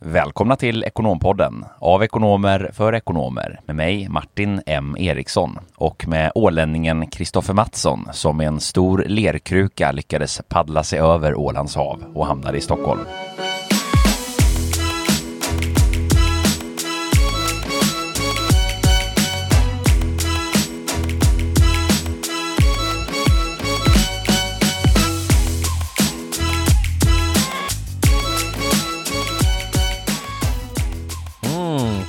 [0.00, 7.06] Välkomna till Ekonompodden av ekonomer för ekonomer med mig Martin M Eriksson och med ålänningen
[7.06, 12.58] Kristoffer Mattsson som med en stor lerkruka lyckades paddla sig över Ålands hav och hamnade
[12.58, 13.00] i Stockholm.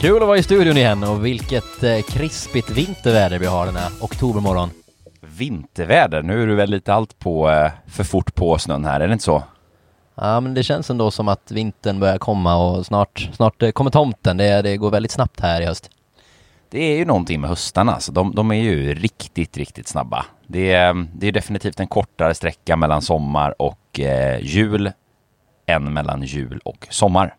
[0.08, 3.92] Kul att vara i studion igen och vilket eh, krispigt vinterväder vi har den här
[4.02, 4.70] oktobermorgon.
[5.22, 9.08] Vinterväder, nu är du väl lite allt på eh, för fort på snön här, är
[9.08, 9.44] det inte så?
[10.16, 13.92] Ja, men det känns ändå som att vintern börjar komma och snart, snart eh, kommer
[13.92, 14.38] tomten.
[14.38, 15.90] Det, det går väldigt snabbt här i höst.
[16.70, 18.12] Det är ju någonting med höstarna, alltså.
[18.12, 20.26] de, de är ju riktigt, riktigt snabba.
[20.48, 24.92] Det är, det är definitivt en kortare sträcka mellan sommar och eh, jul
[25.66, 27.34] än mellan jul och sommar.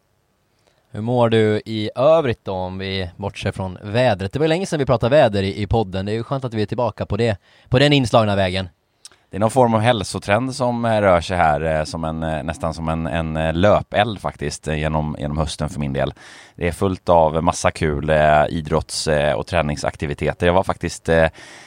[0.99, 4.33] Hur mår du i övrigt då om vi bortser från vädret?
[4.33, 6.07] Det var ju länge sedan vi pratade väder i, i podden.
[6.07, 7.37] Det är ju skönt att vi är tillbaka på det,
[7.69, 8.69] på den inslagna vägen.
[9.31, 12.43] Det är någon form av hälsotrend som eh, rör sig här, eh, som en, eh,
[12.43, 16.15] nästan som en, en löpeld faktiskt, genom, genom hösten för min del.
[16.57, 18.11] Det är fullt av massa kul
[18.49, 20.47] idrotts och träningsaktiviteter.
[20.47, 21.09] Jag var faktiskt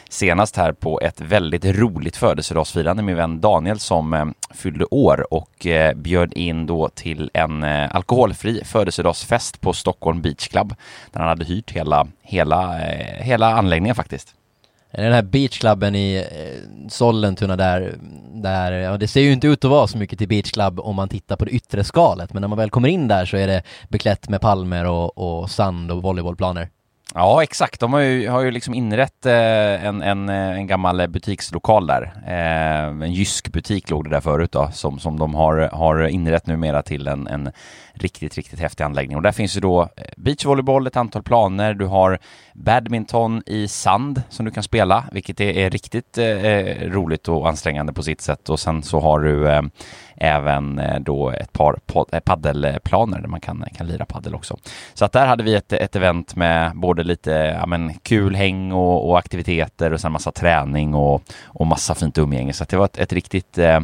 [0.09, 5.67] senast här på ett väldigt roligt födelsedagsfirande med min vän Daniel som fyllde år och
[5.95, 10.75] bjöd in då till en alkoholfri födelsedagsfest på Stockholm Beach Club
[11.11, 12.77] där han hade hyrt hela, hela,
[13.19, 14.35] hela anläggningen faktiskt.
[14.91, 17.95] Den här beachklubben i eh, Sollentuna där,
[18.33, 21.09] där, ja det ser ju inte ut att vara så mycket till beachclub om man
[21.09, 23.63] tittar på det yttre skalet, men när man väl kommer in där så är det
[23.89, 26.69] beklätt med palmer och, och sand och volleybollplaner.
[27.15, 27.79] Ja, exakt.
[27.79, 31.87] De har ju, har ju liksom inrett eh, en, en, eh, en gammal eh, butikslokal
[31.87, 32.13] där.
[32.27, 36.47] Eh, en Jysk butik låg det där förut då, som, som de har, har inrett
[36.47, 37.51] numera till en, en
[37.93, 39.17] riktigt, riktigt häftig anläggning.
[39.17, 39.87] Och där finns ju då eh,
[40.17, 41.73] beachvolleyboll, ett antal planer.
[41.73, 42.19] Du har
[42.53, 47.93] badminton i sand som du kan spela, vilket är, är riktigt eh, roligt och ansträngande
[47.93, 48.49] på sitt sätt.
[48.49, 49.61] Och sen så har du eh,
[50.15, 51.73] även då ett par
[52.19, 54.57] paddelplaner där man kan, kan lira paddel också.
[54.93, 58.71] Så att där hade vi ett, ett event med både lite ja, men, kul häng
[58.71, 62.53] och, och aktiviteter och sen massa träning och, och massa fint umgänge.
[62.53, 63.79] Så att det var ett, ett riktigt eh,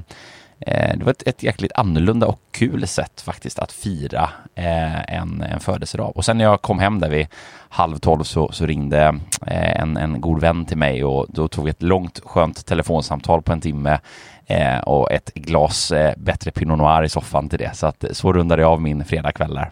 [0.60, 5.42] eh, det var ett, ett jäkligt annorlunda och kul sätt faktiskt att fira eh, en,
[5.42, 6.18] en födelsedag.
[6.18, 7.28] Och sen när jag kom hem där vid
[7.70, 11.66] halv tolv så, så ringde eh, en, en god vän till mig och då tog
[11.66, 14.00] vi ett långt skönt telefonsamtal på en timme
[14.46, 17.76] eh, och ett glas eh, bättre Pinot Noir i soffan till det.
[17.76, 19.72] Så att så rundade jag av min fredagkväll där.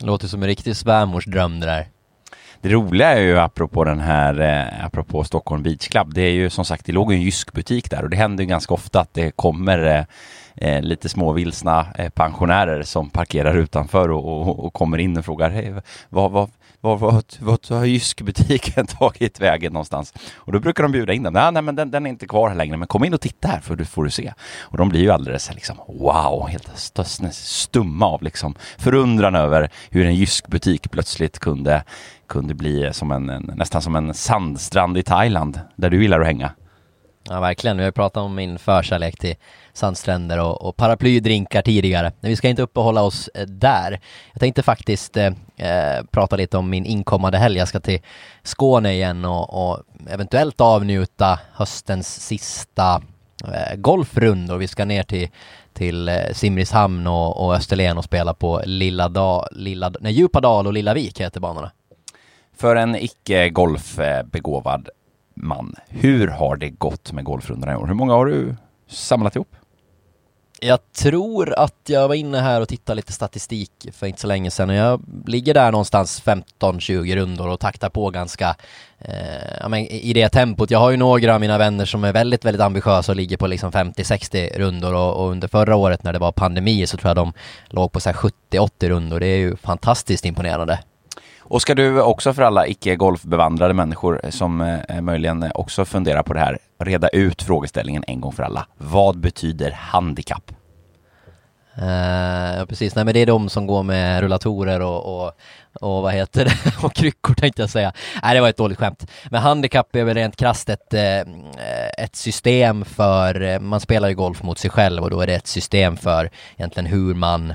[0.00, 1.86] Låter som en riktig svärmorsdröm det där.
[2.66, 6.50] Det roliga är ju apropå den här, eh, apropå Stockholm Beach Club, det är ju
[6.50, 9.14] som sagt, det låg en Jysk butik där och det händer ju ganska ofta att
[9.14, 10.04] det kommer eh,
[10.68, 15.50] eh, lite småvilsna eh, pensionärer som parkerar utanför och, och, och kommer in och frågar
[15.50, 15.72] hey,
[16.08, 16.50] vad, vad,
[16.80, 20.14] vad, vad, vad har Jysk-butiken tagit vägen någonstans?
[20.34, 21.32] Och då brukar de bjuda in dem.
[21.32, 23.48] Nej, nej men den, den, är inte kvar här längre, men kom in och titta
[23.48, 24.32] här för du får du se.
[24.60, 26.70] Och de blir ju alldeles liksom wow, helt
[27.32, 31.84] stumma av liksom förundran över hur en Jysk-butik plötsligt kunde,
[32.28, 36.26] kunde bli som en, en, nästan som en sandstrand i Thailand, där du gillar att
[36.26, 36.50] hänga.
[37.28, 37.76] Ja, verkligen.
[37.76, 39.34] Vi har ju pratat om min förkärlek till
[39.72, 42.12] sandstränder och, och paraplydrinkar tidigare.
[42.20, 44.00] Men vi ska inte uppehålla oss eh, där.
[44.32, 47.58] Jag tänkte faktiskt eh, eh, prata lite om min inkommande helg.
[47.58, 48.00] Jag ska till
[48.42, 53.02] Skåne igen och, och eventuellt avnjuta höstens sista
[53.44, 54.56] eh, golfrundor.
[54.56, 55.28] Vi ska ner till,
[55.72, 60.72] till eh, Simrishamn och, och Österlen och spela på Lilla Dal, Lilla, nej, Djupadal och
[60.72, 61.70] Lilla Vik heter banorna.
[62.56, 64.88] För en icke golfbegåvad
[65.34, 67.86] man, hur har det gått med golfrundorna i år?
[67.86, 68.56] Hur många har du
[68.88, 69.56] samlat ihop?
[70.60, 74.50] Jag tror att jag var inne här och tittade lite statistik för inte så länge
[74.50, 78.54] sedan och jag ligger där någonstans 15-20 rundor och taktar på ganska
[78.98, 80.70] eh, men i det tempot.
[80.70, 83.46] Jag har ju några av mina vänner som är väldigt, väldigt ambitiösa och ligger på
[83.46, 87.16] liksom 50-60 rundor och, och, under förra året när det var pandemi så tror jag
[87.16, 87.32] de
[87.68, 89.20] låg på 70-80 rundor.
[89.20, 90.78] Det är ju fantastiskt imponerande.
[91.48, 96.22] Och ska du också för alla icke-golfbevandrade människor eh, som eh, eh, möjligen också funderar
[96.22, 98.66] på det här, reda ut frågeställningen en gång för alla.
[98.78, 100.52] Vad betyder handikapp?
[101.78, 105.32] Uh, ja precis, nej men det är de som går med rullatorer och, och,
[105.80, 106.52] och vad heter det,
[106.82, 107.92] och kryckor tänkte jag säga.
[108.22, 109.10] Nej det var ett dåligt skämt.
[109.30, 110.94] Men handikapp är väl rent krasst ett,
[111.98, 115.46] ett system för, man spelar ju golf mot sig själv och då är det ett
[115.46, 117.54] system för egentligen hur man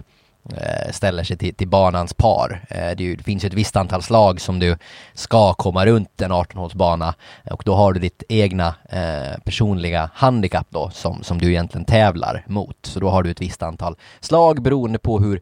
[0.49, 2.65] Eh, ställer sig till, till banans par.
[2.69, 4.77] Eh, det, det, finns ju ett visst antal slag som du
[5.13, 7.13] ska komma runt en 18-hålsbana
[7.51, 12.43] och då har du ditt egna eh, personliga handikapp då som, som du egentligen tävlar
[12.47, 12.77] mot.
[12.81, 15.41] Så då har du ett visst antal slag beroende på hur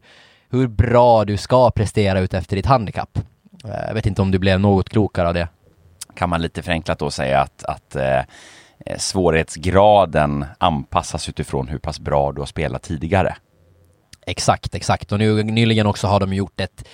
[0.50, 3.18] hur bra du ska prestera ut efter ditt handikapp.
[3.64, 5.48] Eh, jag vet inte om du blev något klokare av det.
[6.14, 8.20] Kan man lite förenklat då säga att, att eh,
[8.98, 13.36] svårighetsgraden anpassas utifrån hur pass bra du har spelat tidigare?
[14.26, 15.12] Exakt, exakt.
[15.12, 16.84] Och nu nyligen också har de gjort ett,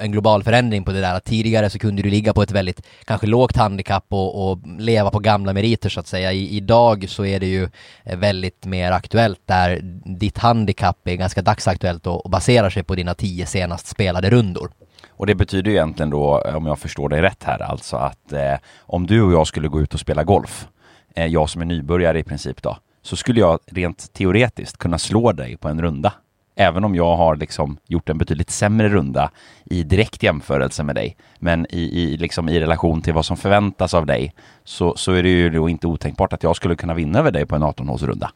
[0.00, 1.20] en global förändring på det där.
[1.20, 5.18] Tidigare så kunde du ligga på ett väldigt, kanske lågt handikapp och, och leva på
[5.18, 6.32] gamla meriter så att säga.
[6.32, 7.68] I, idag så är det ju
[8.04, 13.14] väldigt mer aktuellt där ditt handikapp är ganska dagsaktuellt och, och baserar sig på dina
[13.14, 14.70] tio senast spelade rundor.
[15.10, 18.54] Och det betyder ju egentligen då, om jag förstår dig rätt här, alltså att eh,
[18.78, 20.68] om du och jag skulle gå ut och spela golf,
[21.14, 25.32] eh, jag som är nybörjare i princip då, så skulle jag rent teoretiskt kunna slå
[25.32, 26.12] dig på en runda
[26.60, 29.30] Även om jag har liksom gjort en betydligt sämre runda
[29.64, 31.16] i direkt jämförelse med dig.
[31.38, 34.34] Men i, i, liksom i relation till vad som förväntas av dig
[34.64, 37.46] så, så är det ju då inte otänkbart att jag skulle kunna vinna över dig
[37.46, 38.28] på en 18-hålsrunda.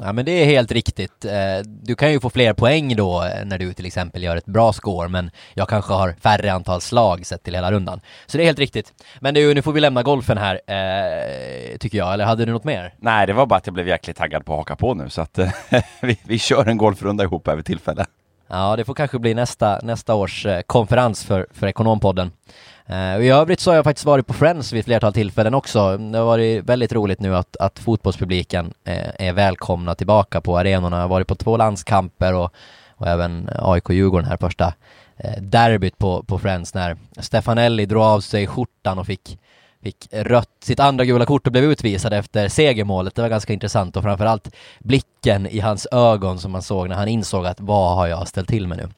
[0.00, 1.24] Ja men det är helt riktigt.
[1.24, 4.46] Eh, du kan ju få fler poäng då eh, när du till exempel gör ett
[4.46, 8.00] bra score men jag kanske har färre antal slag sett till hela rundan.
[8.26, 8.92] Så det är helt riktigt.
[9.20, 12.12] Men du, nu får vi lämna golfen här, eh, tycker jag.
[12.12, 12.94] Eller hade du något mer?
[12.98, 15.22] Nej, det var bara att jag blev jäkligt taggad på att haka på nu så
[15.22, 15.38] att
[16.00, 18.06] vi, vi kör en golfrunda ihop här vid tillfälle.
[18.50, 22.30] Ja, det får kanske bli nästa, nästa års konferens för, för Ekonompodden.
[22.90, 25.96] Uh, I övrigt så har jag faktiskt varit på Friends vid ett flertal tillfällen också.
[25.96, 30.96] Det har varit väldigt roligt nu att, att fotbollspubliken uh, är välkomna tillbaka på arenorna.
[30.96, 32.52] Jag har varit på två landskamper och,
[32.90, 34.66] och även AIK-Djurgården här första
[35.24, 39.38] uh, derbyt på, på Friends när Stefanelli drog av sig skjortan och fick,
[39.82, 43.14] fick rött, sitt andra gula kort och blev utvisad efter segermålet.
[43.14, 47.08] Det var ganska intressant och framförallt blicken i hans ögon som man såg när han
[47.08, 48.88] insåg att vad har jag ställt till med nu?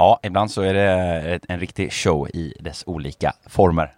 [0.00, 3.92] Ja, ibland så är det en riktig show i dess olika former.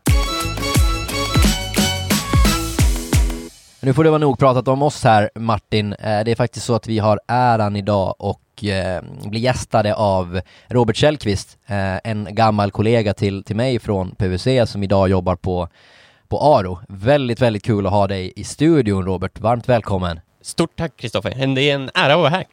[3.80, 5.92] Nu får det vara nog pratat om oss här Martin.
[5.92, 10.40] Eh, det är faktiskt så att vi har äran idag och eh, bli gästade av
[10.68, 15.68] Robert Källqvist, eh, en gammal kollega till, till mig från PVC som idag jobbar på,
[16.28, 16.78] på Aro.
[16.88, 19.40] Väldigt, väldigt kul att ha dig i studion Robert.
[19.40, 20.20] Varmt välkommen!
[20.40, 21.54] Stort tack Kristoffer!
[21.54, 22.44] Det är en ära att vara här.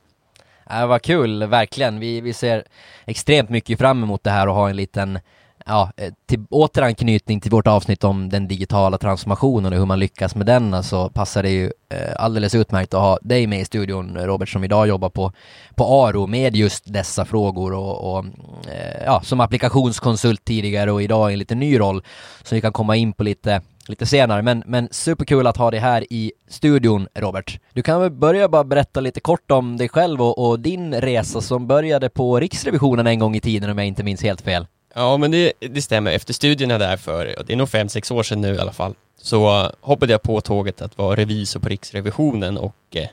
[0.71, 1.99] Äh, vad kul, verkligen.
[1.99, 2.63] Vi, vi ser
[3.05, 5.19] extremt mycket fram emot det här och ha en liten
[5.65, 10.35] ja, eh, till, återanknytning till vårt avsnitt om den digitala transformationen och hur man lyckas
[10.35, 13.65] med den, så alltså, passar det ju eh, alldeles utmärkt att ha dig med i
[13.65, 15.31] studion, Robert, som idag jobbar på,
[15.75, 18.25] på Aro med just dessa frågor och, och
[18.67, 22.03] eh, ja, som applikationskonsult tidigare och idag i en lite ny roll,
[22.43, 25.79] så vi kan komma in på lite lite senare, men, men superkul att ha dig
[25.79, 27.59] här i studion, Robert.
[27.73, 31.41] Du kan väl börja bara berätta lite kort om dig själv och, och din resa
[31.41, 34.67] som började på Riksrevisionen en gång i tiden om jag inte minns helt fel.
[34.93, 36.11] Ja, men det, det stämmer.
[36.11, 38.93] Efter studierna där för, det är nog fem, sex år sedan nu i alla fall,
[39.21, 43.07] så hoppade jag på tåget att vara revisor på Riksrevisionen och eh,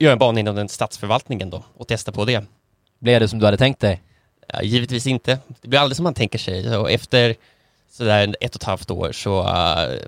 [0.00, 2.44] göra en bana inom den statsförvaltningen då och testa på det.
[2.98, 4.02] Blev det som du hade tänkt dig?
[4.48, 5.38] Ja, givetvis inte.
[5.60, 7.34] Det blir aldrig som man tänker sig och efter
[7.96, 9.98] sådär ett och ett halvt år så uh,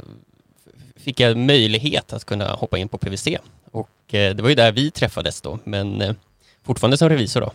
[0.97, 3.29] fick jag möjlighet att kunna hoppa in på PVC.
[3.71, 6.13] Och uh, det var ju där vi träffades då, men uh,
[6.65, 7.53] fortfarande som revisor då.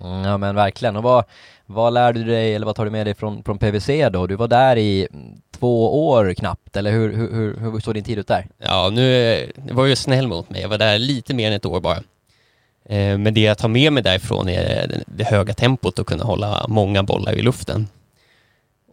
[0.00, 0.96] Mm, ja men verkligen.
[0.96, 1.24] Och vad,
[1.66, 4.26] vad lärde du dig, eller vad tar du med dig från, från PVC då?
[4.26, 5.08] Du var där i
[5.58, 8.46] två år knappt, eller hur, hur, hur, hur såg din tid ut där?
[8.58, 10.60] Ja, nu var ju snäll mot mig.
[10.60, 12.02] Jag var där lite mer än ett år bara.
[13.18, 17.02] Men det jag tar med mig därifrån är det höga tempot och kunna hålla många
[17.02, 17.88] bollar i luften.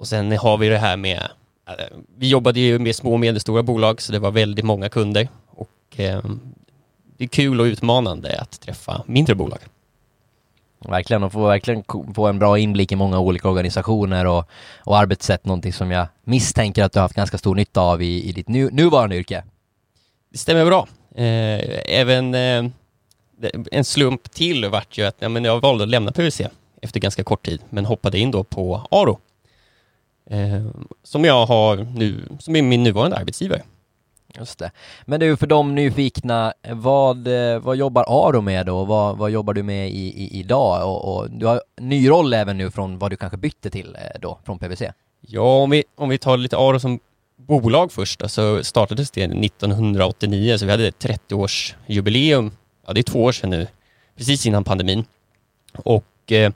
[0.04, 1.30] Och sen har vi det här med,
[1.68, 5.28] eh, vi jobbade ju med små och medelstora bolag så det var väldigt många kunder
[5.50, 6.22] och eh,
[7.18, 9.60] det är kul och utmanande att träffa mindre bolag.
[10.80, 11.84] Verkligen, och få verkligen
[12.16, 16.84] få en bra inblick i många olika organisationer och, och arbetssätt, någonting som jag misstänker
[16.84, 19.44] att du har haft ganska stor nytta av i, i ditt nu, nuvarande yrke.
[20.32, 20.88] Det stämmer bra.
[21.16, 22.66] Eh, även eh,
[23.72, 26.42] en slump till vart ju att ja, men jag valde att lämna PVC
[26.82, 29.20] efter ganska kort tid, men hoppade in då på Aro
[30.30, 30.66] eh,
[31.04, 33.62] som jag har nu, som är min nuvarande arbetsgivare.
[34.38, 34.72] Just det.
[35.06, 38.84] Men du, för de nyfikna, vad, eh, vad jobbar Aro med då?
[38.84, 40.90] Vad, vad jobbar du med i, i, idag?
[40.90, 44.20] Och, och, du har ny roll även nu från vad du kanske bytte till eh,
[44.20, 44.82] då, från PVC?
[45.22, 47.00] Ja, om vi, om vi tar lite Aro som
[47.36, 52.52] bolag först, så alltså startades det 1989, så vi hade ett 30-årsjubileum,
[52.88, 53.68] ja det är två år sedan nu,
[54.18, 55.06] precis innan pandemin.
[55.74, 56.52] Och eh,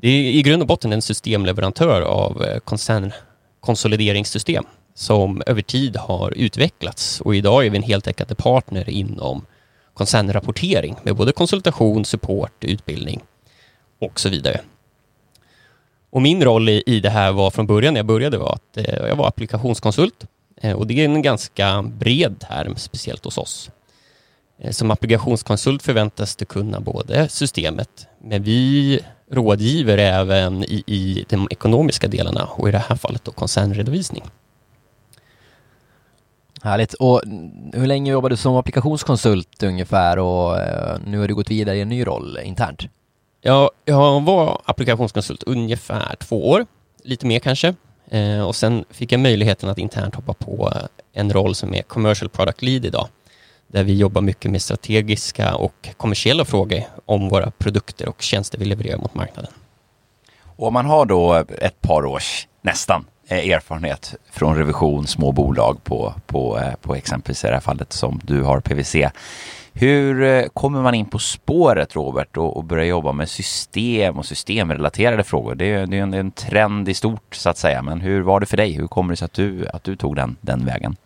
[0.00, 4.64] det är i grund och botten en systemleverantör av eh, koncernkonsolideringssystem
[4.94, 9.46] som över tid har utvecklats och idag är vi en heltäckande partner inom
[9.94, 13.20] koncernrapportering med både konsultation, support, utbildning
[14.00, 14.60] och så vidare.
[16.10, 19.08] Och min roll i det här var från början när jag började var att eh,
[19.08, 20.26] jag var applikationskonsult
[20.60, 23.70] eh, och det är en ganska bred term, speciellt hos oss.
[24.58, 31.48] Eh, Som applikationskonsult förväntas du kunna både systemet, men vi rådgiver även i, i de
[31.50, 34.22] ekonomiska delarna och i det här fallet då koncernredovisning.
[36.62, 36.94] Härligt.
[36.94, 37.22] Och
[37.72, 41.80] hur länge jobbade du som applikationskonsult ungefär och eh, nu har du gått vidare i
[41.80, 42.82] en ny roll internt?
[43.42, 46.66] Ja, jag var applikationskonsult ungefär två år,
[47.04, 47.74] lite mer kanske.
[48.10, 50.72] Eh, och sen fick jag möjligheten att internt hoppa på
[51.12, 53.08] en roll som är Commercial Product Lead idag.
[53.72, 58.64] Där vi jobbar mycket med strategiska och kommersiella frågor om våra produkter och tjänster vi
[58.64, 59.52] levererar mot marknaden.
[60.56, 65.84] Och om man har då ett par års, nästan, eh, erfarenhet från revision, små bolag
[65.84, 68.96] på, på, eh, på exempelvis i det här fallet som du har PVC.
[69.72, 74.26] Hur eh, kommer man in på spåret Robert och, och börjar jobba med system och
[74.26, 75.54] systemrelaterade frågor?
[75.54, 78.40] Det är, det är en, en trend i stort så att säga, men hur var
[78.40, 78.72] det för dig?
[78.72, 80.96] Hur kommer det sig att du, att du tog den, den vägen?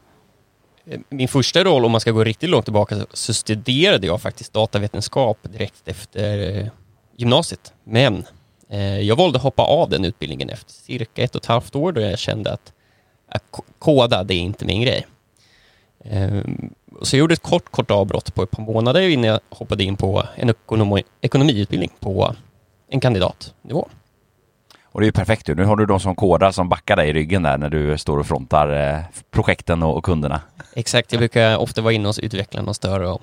[1.09, 5.39] Min första roll, om man ska gå riktigt långt tillbaka, så studerade jag faktiskt datavetenskap
[5.43, 6.67] direkt efter eh,
[7.17, 7.73] gymnasiet.
[7.85, 8.25] Men
[8.69, 11.93] eh, jag valde att hoppa av den utbildningen efter cirka ett och ett halvt år
[11.93, 12.73] då jag kände att
[13.29, 13.45] att
[13.79, 15.07] koda, det är inte min grej.
[16.05, 16.41] Eh,
[17.03, 19.97] Så jag gjorde ett kort, kort avbrott på ett par månader innan jag hoppade in
[19.97, 22.35] på en ekonomi, ekonomiutbildning på
[22.89, 23.89] en kandidatnivå.
[24.95, 25.49] Och det är ju perfekt.
[25.49, 28.19] Nu har du de som kodar som backar dig i ryggen där när du står
[28.19, 30.41] och frontar eh, projekten och, kunderna.
[30.75, 33.19] Exakt, jag brukar ofta vara inne hos utvecklarna och störa dem.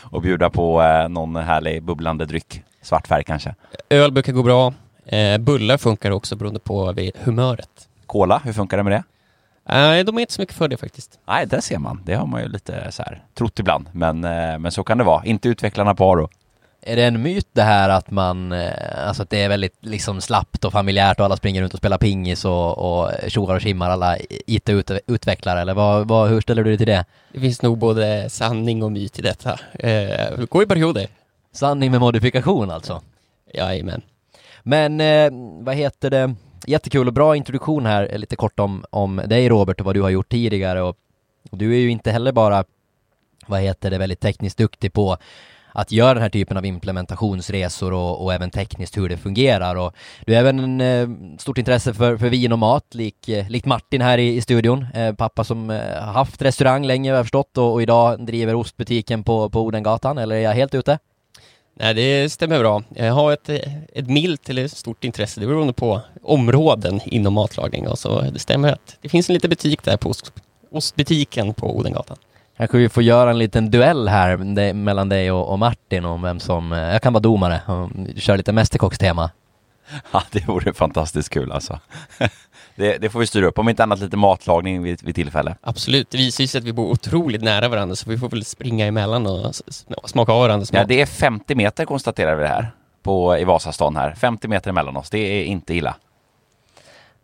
[0.00, 2.62] Och bjuda på eh, någon härlig bubblande dryck.
[2.82, 3.54] Svart färg kanske.
[3.90, 4.74] Öl brukar gå bra.
[5.06, 7.88] Eh, bullar funkar också beroende på humöret.
[8.06, 9.02] Cola, hur funkar det med det?
[9.68, 11.18] Nej, de är inte så mycket för det faktiskt.
[11.28, 12.02] Nej, där ser man.
[12.04, 13.88] Det har man ju lite så här trott ibland.
[13.92, 14.20] Men,
[14.62, 15.24] men så kan det vara.
[15.24, 16.28] Inte utvecklarna på Aro.
[16.88, 20.20] Är det en myt det här att man, eh, alltså att det är väldigt liksom
[20.20, 23.90] slappt och familjärt och alla springer runt och spelar pingis och, och tjoar och skimmar
[23.90, 24.16] alla
[24.46, 27.04] IT-utvecklare eller vad, vad, hur ställer du dig till det?
[27.32, 29.60] Det finns nog både sanning och myt i detta.
[29.72, 31.06] Eh, går i perioder.
[31.52, 33.02] Sanning med modifikation alltså?
[33.54, 34.02] Jajamän.
[34.62, 35.30] Men eh,
[35.60, 36.34] vad heter det,
[36.66, 40.02] jättekul och bra introduktion här, eh, lite kort om, om dig Robert och vad du
[40.02, 40.96] har gjort tidigare och,
[41.50, 42.64] och du är ju inte heller bara,
[43.46, 45.16] vad heter det, väldigt tekniskt duktig på
[45.72, 49.94] att göra den här typen av implementationsresor och, och även tekniskt hur det fungerar och
[50.26, 53.66] du har även en eh, stort intresse för, för vin och mat lik, eh, likt
[53.66, 57.58] Martin här i, i studion, eh, pappa som eh, haft restaurang länge har jag förstått
[57.58, 60.98] och, och idag driver ostbutiken på, på Odengatan, eller är jag helt ute?
[61.80, 62.82] Nej, det stämmer bra.
[62.94, 67.88] Jag har ett, eh, ett milt eller stort intresse, det beror på områden inom matlagning
[67.88, 70.32] och så det stämmer att det finns en liten butik där på ost,
[70.70, 72.16] ostbutiken på Odengatan.
[72.58, 76.22] Kanske vi får göra en liten duell här det- mellan dig och, och Martin om
[76.22, 79.30] vem som, eh, jag kan vara domare och köra lite mästerkockstema.
[80.12, 81.78] Ja, det vore fantastiskt kul alltså.
[82.76, 83.58] Det, det får vi styra upp.
[83.58, 85.56] Om inte annat lite matlagning vid, vid tillfälle.
[85.60, 88.44] Absolut, det visar ju sig att vi bor otroligt nära varandra så vi får väl
[88.44, 89.54] springa emellan och
[90.04, 90.88] smaka av varandras Ja, mat.
[90.88, 92.70] det är 50 meter konstaterar vi det här.
[93.02, 94.14] På, I Vasastan här.
[94.14, 95.10] 50 meter emellan oss.
[95.10, 95.96] Det är inte illa.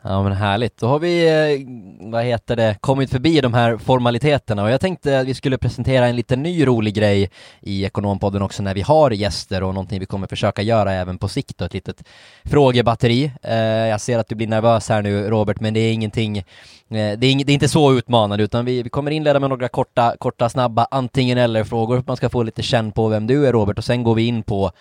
[0.06, 4.62] Ja men härligt, då har vi, eh, vad heter det, kommit förbi de här formaliteterna
[4.62, 7.30] och jag tänkte att vi skulle presentera en liten ny rolig grej
[7.60, 11.28] i Ekonompodden också när vi har gäster och någonting vi kommer försöka göra även på
[11.28, 12.02] sikt och ett litet
[12.44, 13.32] frågebatteri.
[13.42, 16.44] Eh, jag ser att du blir nervös här nu Robert, men det är ingenting, eh,
[16.88, 19.68] det, är ing, det är inte så utmanande utan vi, vi kommer inleda med några
[19.68, 23.46] korta, korta snabba antingen eller frågor, att man ska få lite känn på vem du
[23.46, 24.72] är Robert och sen går vi in på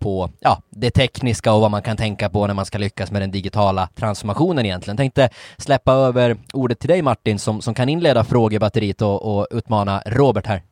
[0.00, 3.22] på ja, det tekniska och vad man kan tänka på när man ska lyckas med
[3.22, 4.96] den digitala transformationen egentligen.
[4.96, 5.28] Tänkte
[5.58, 10.46] släppa över ordet till dig Martin som, som kan inleda frågebatteriet och, och utmana Robert
[10.46, 10.62] här.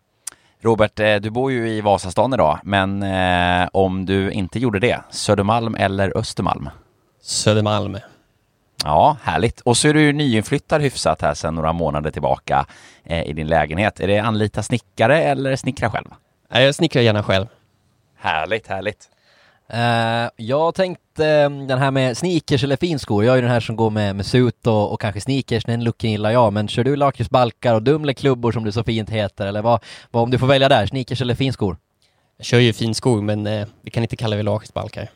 [0.61, 5.01] Robert, eh, du bor ju i Vasastan idag, men eh, om du inte gjorde det,
[5.11, 6.69] Södermalm eller Östermalm?
[7.23, 7.99] Södermalm.
[8.85, 9.61] Ja, härligt.
[9.61, 12.67] Och så är du ju nyinflyttad hyfsat här sedan några månader tillbaka
[13.05, 14.01] eh, i din lägenhet.
[14.01, 16.07] Är det anlita snickare eller snickra själv?
[16.49, 17.47] Jag snickrar gärna själv.
[18.17, 19.09] Härligt, härligt.
[19.73, 23.61] Eh, jag tänkte eh, den här med sneakers eller finskor, jag är ju den här
[23.61, 26.85] som går med, med sut och, och kanske sneakers, den looken gillar jag, men kör
[26.85, 30.47] du lakritsbalkar och dumleklubbor som det så fint heter, eller vad, vad om du får
[30.47, 31.77] välja där, sneakers eller finskor?
[32.37, 35.09] Jag kör ju finskor men eh, vi kan inte kalla det lakritsbalkar.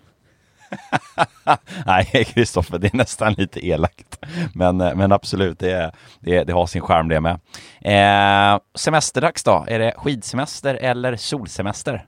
[1.87, 4.18] Nej, Kristoffer, det är nästan lite elakt.
[4.54, 7.40] Men, men absolut, det, det, det har sin charm det med.
[7.80, 9.64] Eh, semesterdags då?
[9.68, 12.06] Är det skidsemester eller solsemester?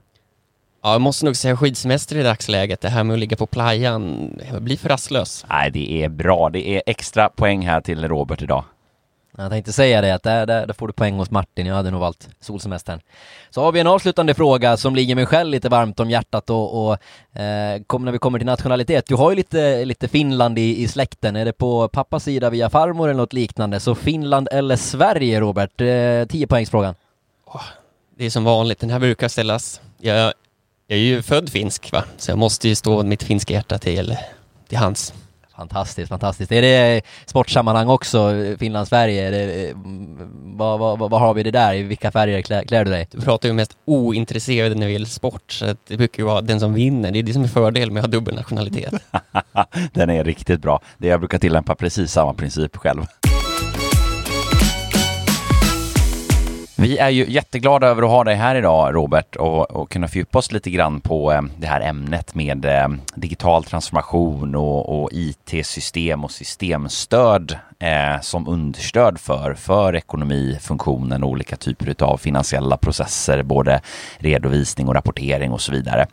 [0.85, 2.81] Ja, jag måste nog säga skidsemester i dagsläget.
[2.81, 5.45] Det här med att ligga på playan jag blir för rastlös.
[5.49, 6.49] Nej, det är bra.
[6.49, 8.63] Det är extra poäng här till Robert idag.
[9.37, 11.91] Jag tänkte säga det, att där, där, där får du poäng hos Martin, jag hade
[11.91, 12.99] nog valt solsemestern.
[13.49, 16.87] Så har vi en avslutande fråga som ligger mig själv lite varmt om hjärtat och,
[16.87, 16.93] och
[17.39, 20.87] eh, kom, när vi kommer till nationalitet, du har ju lite, lite Finland i, i
[20.87, 23.79] släkten, är det på pappas sida via farmor eller något liknande?
[23.79, 25.81] Så Finland eller Sverige Robert?
[25.81, 26.95] Eh, 10 poängsfrågan.
[28.17, 29.81] Det är som vanligt, den här brukar ställas.
[29.97, 30.33] Jag,
[30.87, 32.03] jag är ju född finsk, va?
[32.17, 34.17] så jag måste ju stå mitt finska hjärta till,
[34.67, 35.13] till hands.
[35.55, 36.51] Fantastiskt, fantastiskt.
[36.51, 39.73] Är det sportsammanhang också, Finland-Sverige?
[40.33, 41.73] Vad, vad, vad, har vi det där?
[41.73, 43.07] I vilka färger klär, klär du dig?
[43.11, 46.59] Du pratar ju mest ointresserad när det gäller sport, så det brukar ju vara den
[46.59, 47.11] som vinner.
[47.11, 48.93] Det är det som är fördel med att ha dubbel nationalitet.
[49.93, 50.81] Den är riktigt bra.
[50.97, 53.05] Det jag brukar tillämpa precis samma princip själv.
[56.77, 60.39] Vi är ju jätteglada över att ha dig här idag Robert och, och kunna fördjupa
[60.39, 66.23] oss lite grann på eh, det här ämnet med eh, digital transformation och, och IT-system
[66.23, 73.43] och systemstöd eh, som understöd för, för ekonomi, funktionen och olika typer av finansiella processer,
[73.43, 73.81] både
[74.17, 76.07] redovisning och rapportering och så vidare.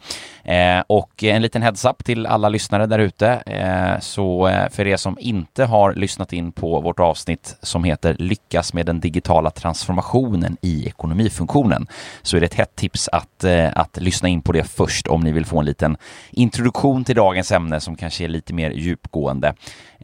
[0.45, 3.29] Eh, och en liten heads-up till alla lyssnare där ute.
[3.29, 8.17] Eh, så eh, för er som inte har lyssnat in på vårt avsnitt som heter
[8.19, 11.87] Lyckas med den digitala transformationen i ekonomifunktionen
[12.23, 15.21] så är det ett hett tips att, eh, att lyssna in på det först om
[15.21, 15.97] ni vill få en liten
[16.31, 19.55] introduktion till dagens ämne som kanske är lite mer djupgående.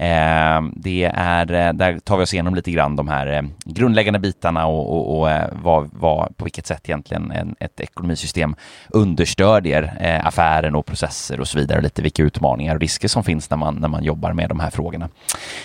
[0.01, 4.19] Eh, det är, eh, där tar vi oss igenom lite grann de här eh, grundläggande
[4.19, 8.57] bitarna och, och, och eh, vad, vad, på vilket sätt egentligen en, ett ekonomisystem
[8.89, 11.81] understödjer eh, affären och processer och så vidare.
[11.81, 14.71] Lite vilka utmaningar och risker som finns när man, när man jobbar med de här
[14.71, 15.09] frågorna.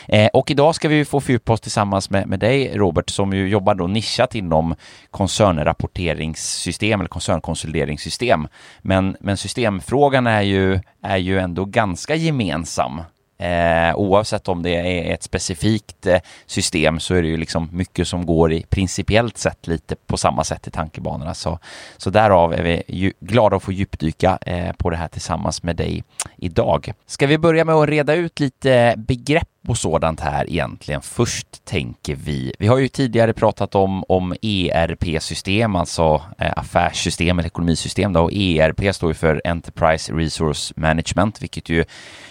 [0.07, 3.47] Eh, och idag ska vi få fördjupa oss tillsammans med, med dig Robert som ju
[3.47, 4.75] jobbar då nischat inom
[5.11, 8.47] koncernrapporteringssystem eller koncernkonsolideringssystem.
[8.81, 13.01] Men, men systemfrågan är ju, är ju ändå ganska gemensam
[13.37, 18.07] Eh, oavsett om det är ett specifikt eh, system så är det ju liksom mycket
[18.07, 21.33] som går i principiellt sett lite på samma sätt i tankebanorna.
[21.33, 21.59] Så,
[21.97, 25.75] så därav är vi ju glada att få djupdyka eh, på det här tillsammans med
[25.75, 26.03] dig
[26.37, 26.93] idag.
[27.05, 31.01] Ska vi börja med att reda ut lite begrepp och sådant här egentligen.
[31.01, 37.47] Först tänker vi, vi har ju tidigare pratat om, om ERP-system, alltså eh, affärssystem eller
[37.47, 41.85] ekonomisystem då, och ERP står ju för Enterprise Resource Management, vilket ju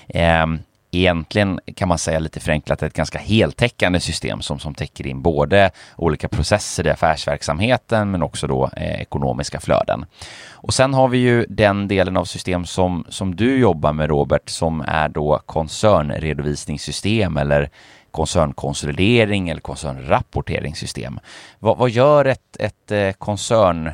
[0.08, 0.46] eh,
[0.92, 5.70] egentligen kan man säga lite förenklat ett ganska heltäckande system som, som täcker in både
[5.96, 10.04] olika processer i affärsverksamheten men också då eh, ekonomiska flöden.
[10.50, 14.48] Och sen har vi ju den delen av system som, som du jobbar med Robert
[14.48, 17.70] som är då koncernredovisningssystem eller
[18.10, 21.20] koncernkonsolidering eller koncernrapporteringssystem.
[21.58, 23.90] Vad, vad gör ett, ett eh, koncern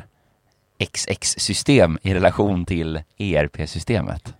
[0.79, 4.33] XX-system i relation till ERP-systemet?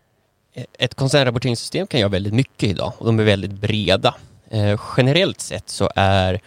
[0.54, 4.16] Eh, ett koncernrapporteringssystem kan göra väldigt mycket idag och de är väldigt breda.
[4.50, 6.42] Eh, generellt sett så är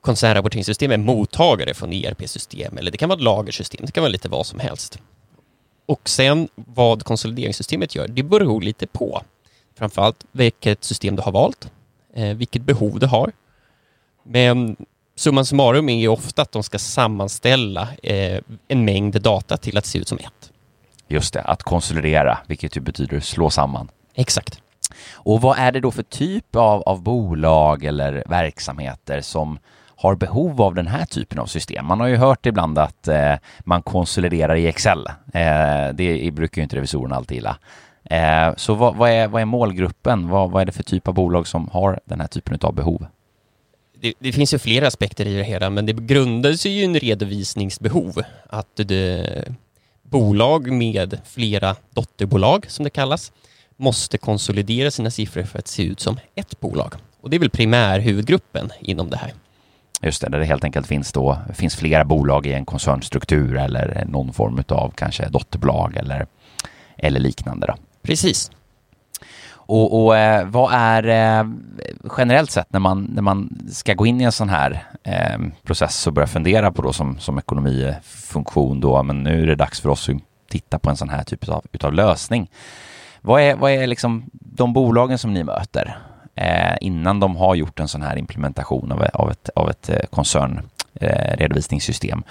[0.00, 4.28] koncernrapporteringssystem en mottagare från ERP-system eller det kan vara ett lagersystem, det kan vara lite
[4.28, 4.98] vad som helst.
[5.86, 9.22] Och sen vad konsolideringssystemet gör, det beror lite på.
[9.78, 11.70] Framförallt vilket system du har valt,
[12.14, 13.32] eh, vilket behov du har.
[14.22, 14.76] Men
[15.16, 19.86] summan summarum är ju ofta att de ska sammanställa eh, en mängd data till att
[19.86, 20.52] se ut som ett.
[21.14, 23.88] Just det, att konsolidera, vilket ju betyder slå samman.
[24.14, 24.60] Exakt.
[25.12, 29.58] Och vad är det då för typ av, av bolag eller verksamheter som
[29.96, 31.86] har behov av den här typen av system.
[31.86, 35.06] Man har ju hört ibland att eh, man konsoliderar i Excel.
[35.34, 37.56] Eh, det brukar ju inte revisorerna alltid gilla.
[38.04, 40.28] Eh, så vad, vad, är, vad är målgruppen?
[40.28, 43.06] Vad, vad är det för typ av bolag som har den här typen av behov?
[44.00, 46.94] Det, det, finns ju flera aspekter i det hela, men det grundar sig ju en
[46.94, 48.22] redovisningsbehov.
[48.48, 49.44] Att det,
[50.10, 53.32] bolag med flera dotterbolag, som det kallas,
[53.76, 56.94] måste konsolidera sina siffror för att se ut som ett bolag.
[57.20, 59.34] Och det är väl primärhuvudgruppen inom det här.
[60.02, 64.04] Just det, där det helt enkelt finns, då, finns flera bolag i en koncernstruktur eller
[64.08, 66.26] någon form av kanske dotterbolag eller,
[66.96, 67.66] eller liknande.
[67.66, 67.74] Då.
[68.02, 68.50] Precis.
[69.66, 71.44] Och, och eh, vad är eh,
[72.18, 76.06] generellt sett när man, när man ska gå in i en sån här eh, process
[76.06, 79.88] och börja fundera på då som, som ekonomifunktion då, men nu är det dags för
[79.88, 80.16] oss att
[80.48, 82.50] titta på en sån här typ av utav lösning.
[83.20, 85.98] Vad är, vad är liksom de bolagen som ni möter
[86.34, 90.00] eh, innan de har gjort en sån här implementation av, av ett, av ett eh,
[90.10, 92.22] koncernredovisningssystem?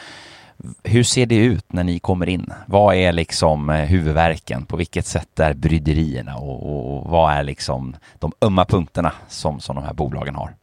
[0.84, 2.54] Hur ser det ut när ni kommer in?
[2.68, 4.66] Vad är liksom eh, huvudverken?
[4.66, 9.76] På vilket sätt är bryderierna och, och vad är liksom de ömma punkterna som, som
[9.76, 10.56] de här bolagen har?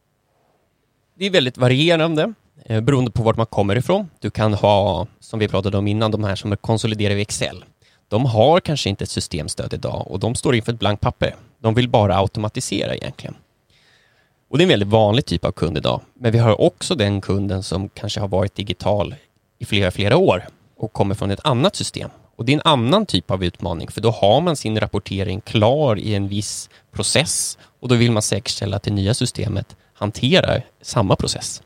[1.18, 2.34] Det är väldigt varierande
[2.64, 4.10] eh, beroende på vart man kommer ifrån.
[4.18, 7.64] Du kan ha, som vi pratade om innan, de här som är konsoliderade i Excel.
[8.08, 11.34] De har kanske inte ett systemstöd idag och de står inför ett blankt papper.
[11.58, 13.34] De vill bara automatisera egentligen.
[14.50, 16.00] Och det är en väldigt vanlig typ av kund idag.
[16.14, 19.14] Men vi har också den kunden som kanske har varit digital
[19.60, 20.44] i flera, flera år
[20.76, 22.10] och kommer från ett annat system.
[22.36, 25.98] Och det är en annan typ av utmaning, för då har man sin rapportering klar
[25.98, 31.16] i en viss process och då vill man säkerställa att det nya systemet hanterar samma
[31.16, 31.62] process.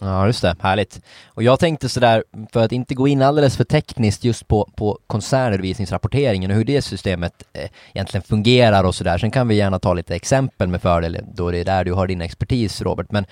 [0.00, 0.56] Ja, just det.
[0.60, 1.00] Härligt.
[1.26, 4.98] Och jag tänkte sådär, för att inte gå in alldeles för tekniskt just på, på
[5.06, 9.18] koncernredovisningsrapporteringen och hur det systemet eh, egentligen fungerar och sådär.
[9.18, 12.06] Sen kan vi gärna ta lite exempel med fördel, då det är där du har
[12.06, 13.06] din expertis Robert.
[13.10, 13.26] Men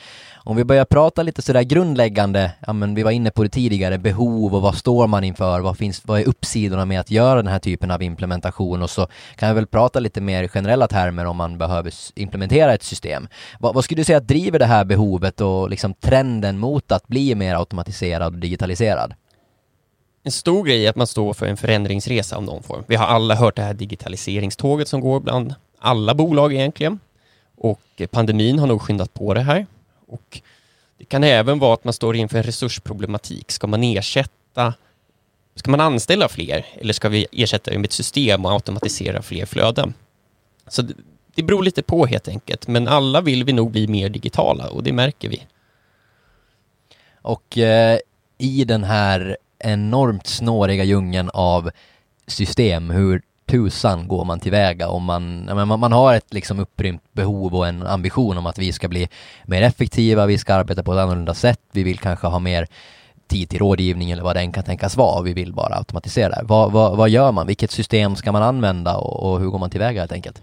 [0.45, 3.99] om vi börjar prata lite sådär grundläggande, ja men vi var inne på det tidigare,
[3.99, 7.53] behov och vad står man inför, vad finns, vad är uppsidorna med att göra den
[7.53, 11.37] här typen av implementation och så kan vi väl prata lite mer generella termer om
[11.37, 13.29] man behöver implementera ett system.
[13.61, 17.35] Vad, vad skulle du säga driver det här behovet och liksom trenden mot att bli
[17.35, 19.15] mer automatiserad och digitaliserad?
[20.25, 22.85] En stor grej är att man står för en förändringsresa av någon form.
[22.87, 27.01] Vi har alla hört det här digitaliseringståget som går bland alla bolag egentligen.
[27.57, 29.67] Och eh, pandemin har nog skyndat på det här.
[30.13, 30.41] Och
[30.99, 33.51] det kan även vara att man står inför en resursproblematik.
[33.51, 34.75] Ska man ersätta
[35.55, 39.47] Ska man anställa fler eller ska vi ersätta det med ett system och automatisera fler
[39.47, 39.95] flöden?
[40.69, 40.95] Så det,
[41.35, 44.83] det beror lite på helt enkelt, men alla vill vi nog bli mer digitala och
[44.83, 45.47] det märker vi.
[47.23, 47.99] Och eh,
[48.39, 51.71] i den här enormt snåriga djungeln av
[52.27, 57.55] system, hur tusan går man tillväga om man, man, man har ett liksom upprymt behov
[57.55, 59.09] och en ambition om att vi ska bli
[59.45, 62.67] mer effektiva, vi ska arbeta på ett annorlunda sätt, vi vill kanske ha mer
[63.27, 66.43] tid till rådgivning eller vad den kan tänkas vara, vi vill bara automatisera det.
[66.45, 67.47] Vad, vad, vad gör man?
[67.47, 70.43] Vilket system ska man använda och, och hur går man tillväga helt enkelt?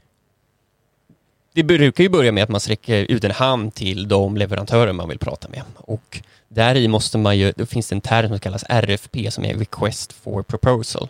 [1.53, 5.09] Det brukar ju börja med att man sträcker ut en hand till de leverantörer man
[5.09, 8.39] vill prata med och där i måste man ju, då finns det en term som
[8.39, 11.09] kallas RFP som är Request for Proposal.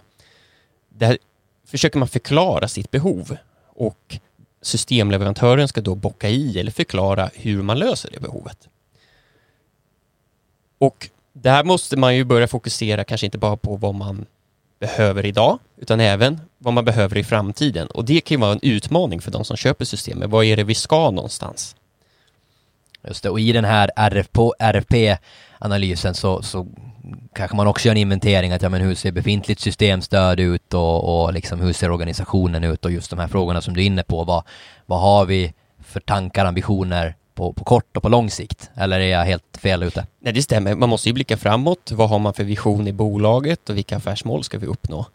[0.89, 1.17] Där
[1.69, 4.19] försöker man förklara sitt behov och
[4.61, 8.67] systemleverantören ska då bocka i eller förklara hur man löser det behovet.
[10.77, 14.25] Och där måste man ju börja fokusera kanske inte bara på vad man
[14.79, 17.87] behöver idag, utan även vad man behöver i framtiden.
[17.87, 20.29] Och det kan ju vara en utmaning för de som köper systemet.
[20.29, 21.75] Vad är det vi ska någonstans?
[23.07, 23.91] Just det, och i den här
[24.59, 26.67] RFP-analysen så, så
[27.33, 31.23] kanske man också gör en inventering att ja men hur ser befintligt systemstöd ut och,
[31.23, 34.03] och liksom hur ser organisationen ut och just de här frågorna som du är inne
[34.03, 34.23] på.
[34.23, 34.43] Vad,
[34.85, 38.69] vad har vi för tankar, ambitioner på, på kort och på lång sikt?
[38.75, 40.07] Eller är jag helt fel ute?
[40.19, 40.75] Nej, det stämmer.
[40.75, 41.91] Man måste ju blicka framåt.
[41.91, 45.05] Vad har man för vision i bolaget och vilka affärsmål ska vi uppnå?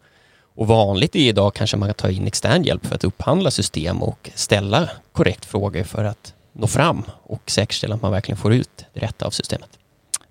[0.55, 4.03] Och vanligt är idag kanske man kan ta in extern hjälp för att upphandla system
[4.03, 8.85] och ställa korrekt frågor för att nå fram och säkerställa att man verkligen får ut
[8.93, 9.69] det rätta av systemet.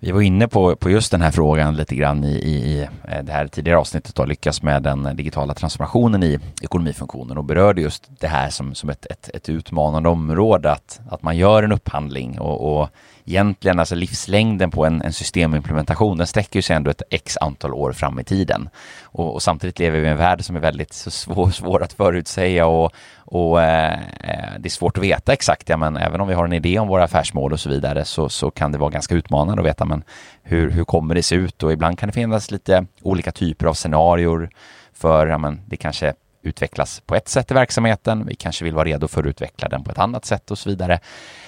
[0.05, 3.23] Vi var inne på, på just den här frågan lite grann i, i, i eh,
[3.23, 8.09] det här tidigare avsnittet och lyckas med den digitala transformationen i ekonomifunktionen och berörde just
[8.19, 12.39] det här som, som ett, ett, ett utmanande område att, att man gör en upphandling
[12.39, 12.89] och, och
[13.25, 17.91] egentligen alltså livslängden på en, en systemimplementation den sträcker sig ändå ett x antal år
[17.91, 18.69] fram i tiden.
[19.03, 22.65] Och, och samtidigt lever vi i en värld som är väldigt svår, svår att förutsäga
[22.65, 26.33] och, och eh, eh, det är svårt att veta exakt, ja, men även om vi
[26.33, 29.15] har en idé om våra affärsmål och så vidare så, så kan det vara ganska
[29.15, 30.03] utmanande att veta men
[30.43, 33.73] hur, hur kommer det se ut och ibland kan det finnas lite olika typer av
[33.73, 34.49] scenarier
[34.93, 36.13] för, ja, men det kanske
[36.45, 39.83] utvecklas på ett sätt i verksamheten, vi kanske vill vara redo för att utveckla den
[39.83, 40.99] på ett annat sätt och så vidare.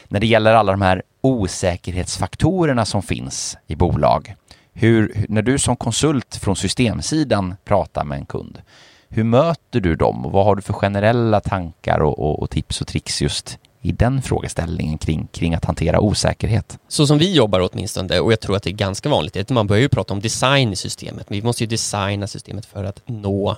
[0.08, 4.36] När det gäller alla de här osäkerhetsfaktorerna som finns i bolag,
[4.74, 8.62] hur, när du som konsult från systemsidan pratar med en kund,
[9.10, 12.82] hur möter du dem och vad har du för generella tankar och, och, och tips
[12.82, 16.80] och tricks just i den frågeställningen kring, kring att hantera osäkerhet?
[16.88, 19.50] Så som vi jobbar åtminstone, och jag tror att det är ganska vanligt, är att
[19.50, 21.26] man börjar ju prata om design i systemet.
[21.30, 23.56] Vi måste ju designa systemet för att nå,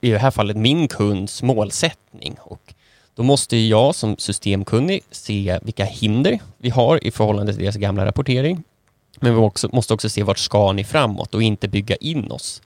[0.00, 2.36] i det här fallet, min kunds målsättning.
[2.40, 2.74] Och
[3.14, 8.06] då måste jag som systemkunnig se vilka hinder vi har i förhållande till deras gamla
[8.06, 8.62] rapportering.
[9.20, 12.62] Men vi också, måste också se vart ska ni framåt och inte bygga in oss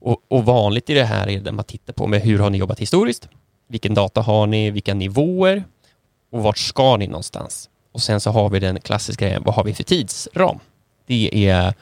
[0.00, 2.58] och, och, vanligt i det här är det man tittar på med hur har ni
[2.58, 3.28] jobbat historiskt?
[3.68, 4.70] Vilken data har ni?
[4.70, 5.64] Vilka nivåer?
[6.30, 7.70] Och vart ska ni någonstans?
[7.92, 10.58] Och sen så har vi den klassiska grejen, vad har vi för tidsram?
[11.06, 11.74] Det är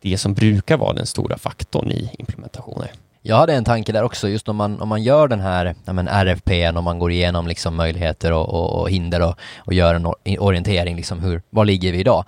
[0.00, 2.92] det som brukar vara den stora faktorn i implementationer.
[3.28, 5.92] Jag hade en tanke där också, just om man, om man gör den här ja
[5.92, 9.94] men RFP, om man går igenom liksom möjligheter och, och, och hinder och, och gör
[9.94, 12.24] en orientering, liksom hur, var ligger vi idag?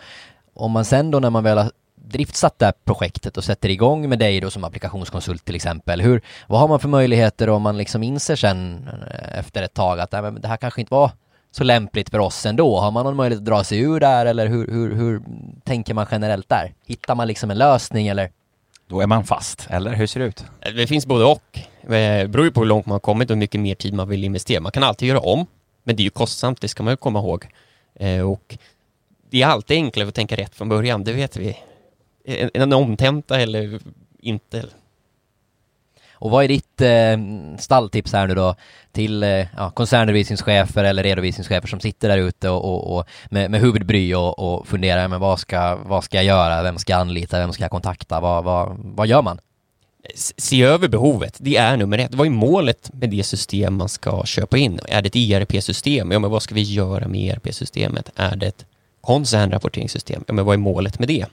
[0.54, 4.08] Om man sen då när man väl har driftsatt det här projektet och sätter igång
[4.08, 6.00] med dig då som applikationskonsult till exempel.
[6.00, 10.00] Hur, vad har man för möjligheter om man liksom inser sen eh, efter ett tag
[10.00, 11.10] att nej, det här kanske inte var
[11.50, 12.80] så lämpligt för oss ändå?
[12.80, 15.22] Har man någon möjlighet att dra sig ur där eller hur, hur, hur
[15.64, 16.74] tänker man generellt där?
[16.86, 18.30] Hittar man liksom en lösning eller?
[18.88, 20.44] Då är man fast, eller hur ser det ut?
[20.60, 21.58] Eh, det finns både och.
[21.82, 23.94] Eh, det beror ju på hur långt man har kommit och hur mycket mer tid
[23.94, 24.60] man vill investera.
[24.60, 25.46] Man kan alltid göra om,
[25.84, 27.46] men det är ju kostsamt, det ska man ju komma ihåg.
[27.94, 28.58] Eh, och
[29.30, 31.56] det är alltid enklare att tänka rätt från början, det vet vi
[32.28, 33.80] en, en omtenta eller
[34.20, 34.64] inte.
[36.20, 38.54] Och vad är ditt eh, stalltips här nu då
[38.92, 43.60] till eh, ja, koncernredovisningschefer eller redovisningschefer som sitter där ute och, och, och med, med
[43.60, 47.38] huvudbry och, och funderar, men vad ska, vad ska jag göra, vem ska jag anlita,
[47.38, 49.40] vem ska jag kontakta, vad, vad, vad gör man?
[50.36, 52.14] Se över behovet, det är nummer ett.
[52.14, 54.80] Vad är målet med det system man ska köpa in?
[54.88, 56.10] Är det ett ERP-system?
[56.10, 58.10] Ja, men vad ska vi göra med ERP-systemet?
[58.16, 58.66] Är det ett
[59.00, 60.24] koncernrapporteringssystem?
[60.26, 61.26] Ja, men vad är målet med det?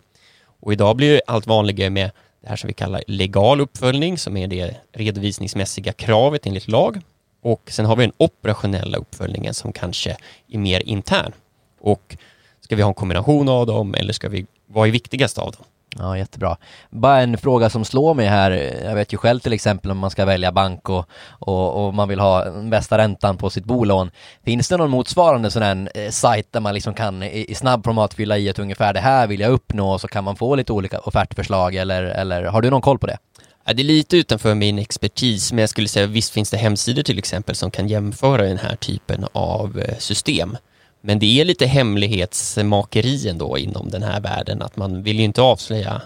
[0.60, 2.12] Och idag blir det allt vanligare med
[2.46, 7.02] det här som vi kallar legal uppföljning, som är det redovisningsmässiga kravet enligt lag.
[7.42, 11.32] Och sen har vi den operationella uppföljningen som kanske är mer intern.
[11.80, 12.18] Och
[12.62, 15.64] ska vi ha en kombination av dem eller ska vi, vad är viktigast av dem?
[16.00, 16.58] Ja, jättebra.
[16.90, 18.52] Bara en fråga som slår mig här.
[18.84, 22.10] Jag vet ju själv till exempel om man ska välja bank och, och, och man
[22.10, 24.12] vill ha bästa räntan på sitt bolån.
[24.46, 27.86] Finns det någon motsvarande sån här eh, sajt där man liksom kan i, i snabb
[27.86, 30.56] format fylla i ett ungefär det här vill jag uppnå och så kan man få
[30.56, 33.18] lite olika offertförslag eller, eller har du någon koll på det?
[33.66, 37.04] Ja, det är lite utanför min expertis, men jag skulle säga visst finns det hemsidor
[37.04, 40.58] till exempel som kan jämföra den här typen av eh, system.
[41.08, 45.42] Men det är lite hemlighetsmakeri ändå inom den här världen, att man vill ju inte
[45.42, 46.02] avslöja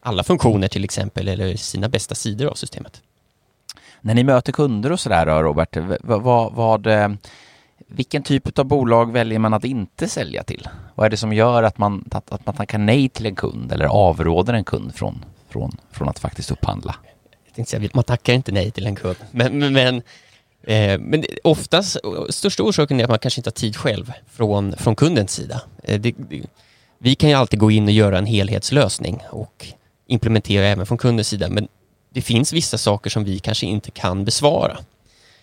[0.00, 3.02] alla funktioner till exempel, eller sina bästa sidor av systemet.
[4.00, 7.08] När ni möter kunder och sådär då, Robert, vad, vad, eh,
[7.86, 10.68] vilken typ av bolag väljer man att inte sälja till?
[10.94, 13.72] Vad är det som gör att man, att, att man tackar nej till en kund
[13.72, 16.94] eller avråder en kund från, från, från att faktiskt upphandla?
[17.46, 20.02] Jag tänkte säga, man tackar inte nej till en kund, men, men
[20.66, 21.96] Eh, men oftast,
[22.28, 25.62] största orsaken är att man kanske inte har tid själv från, från kundens sida.
[25.82, 26.42] Eh, det, det,
[26.98, 29.66] vi kan ju alltid gå in och göra en helhetslösning och
[30.06, 31.68] implementera även från kundens sida, men
[32.10, 34.78] det finns vissa saker som vi kanske inte kan besvara.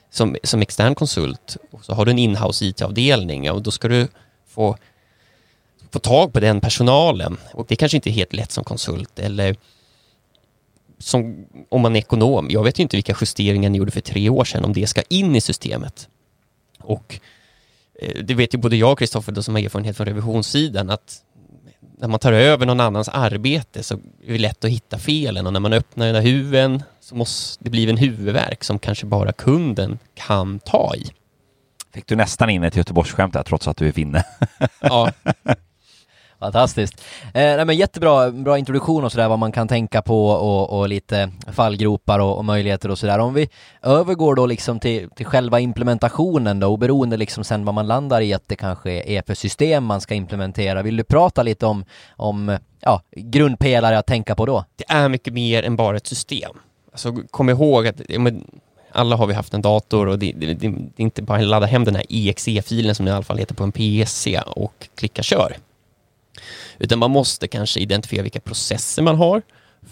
[0.09, 4.07] Som, som extern konsult, och så har du en inhouse IT-avdelning och då ska du
[4.47, 4.77] få,
[5.91, 9.55] få tag på den personalen och det kanske inte är helt lätt som konsult eller
[11.01, 14.29] som, om man är ekonom, jag vet ju inte vilka justeringar ni gjorde för tre
[14.29, 16.09] år sedan, om det ska in i systemet.
[16.79, 17.19] Och
[18.01, 21.23] eh, det vet ju både jag och Kristoffer som har erfarenhet från revisionssidan att
[21.97, 23.93] när man tar över någon annans arbete så
[24.25, 27.63] är det lätt att hitta felen och när man öppnar den här huven så måste
[27.63, 31.11] det bli en huvudvärk som kanske bara kunden kan ta i.
[31.93, 34.23] Fick du nästan in ett Göteborgsskämt där trots att du är finne?
[34.79, 35.11] Ja,
[36.41, 37.01] Fantastiskt.
[37.25, 40.89] Eh, nej, men jättebra bra introduktion och sådär vad man kan tänka på och, och
[40.89, 43.19] lite fallgropar och, och möjligheter och sådär.
[43.19, 43.49] Om vi
[43.81, 48.33] övergår då liksom till, till själva implementationen då, oberoende liksom sen vad man landar i
[48.33, 50.81] att det kanske är för system man ska implementera.
[50.81, 54.65] Vill du prata lite om, om ja, grundpelare att tänka på då?
[54.75, 56.51] Det är mycket mer än bara ett system.
[56.91, 58.43] Alltså, kom ihåg att men,
[58.91, 61.65] alla har vi haft en dator och det, det, det, är inte bara att ladda
[61.65, 65.23] hem den här exe-filen som det i alla fall heter på en PC och klicka
[65.23, 65.55] kör.
[66.79, 69.41] Utan man måste kanske identifiera vilka processer man har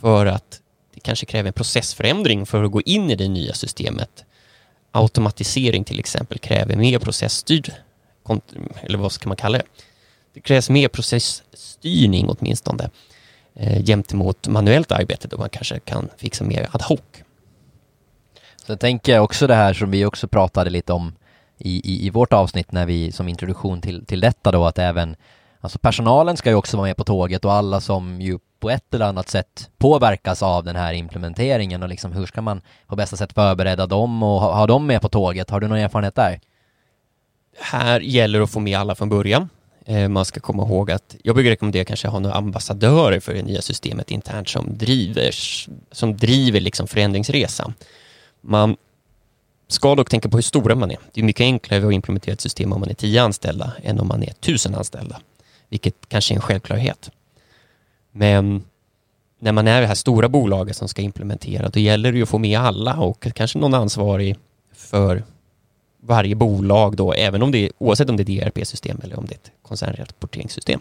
[0.01, 0.61] för att
[0.93, 4.25] det kanske kräver en processförändring för att gå in i det nya systemet.
[4.91, 7.73] Automatisering till exempel kräver mer processstyrd,
[8.81, 9.63] eller vad ska man kalla det?
[10.33, 12.89] Det krävs mer processstyrning åtminstone
[13.55, 16.99] eh, gentemot manuellt arbete då man kanske kan fixa mer ad hoc.
[18.65, 21.15] Sen tänker jag också det här som vi också pratade lite om
[21.57, 25.15] i, i, i vårt avsnitt när vi som introduktion till, till detta då att även
[25.61, 28.93] Alltså personalen ska ju också vara med på tåget och alla som ju på ett
[28.93, 33.17] eller annat sätt påverkas av den här implementeringen och liksom hur ska man på bästa
[33.17, 35.49] sätt förbereda dem och ha, ha dem med på tåget?
[35.49, 36.39] Har du någon erfarenhet där?
[37.59, 39.49] Här gäller det att få med alla från början.
[39.85, 43.33] Eh, man ska komma ihåg att jag brukar rekommendera kanske att ha några ambassadörer för
[43.33, 45.31] det nya systemet internt som driver,
[45.91, 47.73] som driver liksom förändringsresan.
[48.41, 48.77] Man
[49.67, 50.97] ska dock tänka på hur stora man är.
[51.13, 54.07] Det är mycket enklare att implementera ett system om man är tio anställda än om
[54.07, 55.21] man är tusen anställda
[55.69, 57.11] vilket kanske är en självklarhet.
[58.11, 58.63] Men
[59.39, 62.29] när man är det här stora bolaget som ska implementera, då gäller det ju att
[62.29, 64.35] få med alla och kanske någon ansvarig
[64.73, 65.23] för
[66.01, 69.25] varje bolag då, även om det är, oavsett om det är ett ERP-system eller om
[69.25, 70.79] det är ett koncernrapporteringssystem.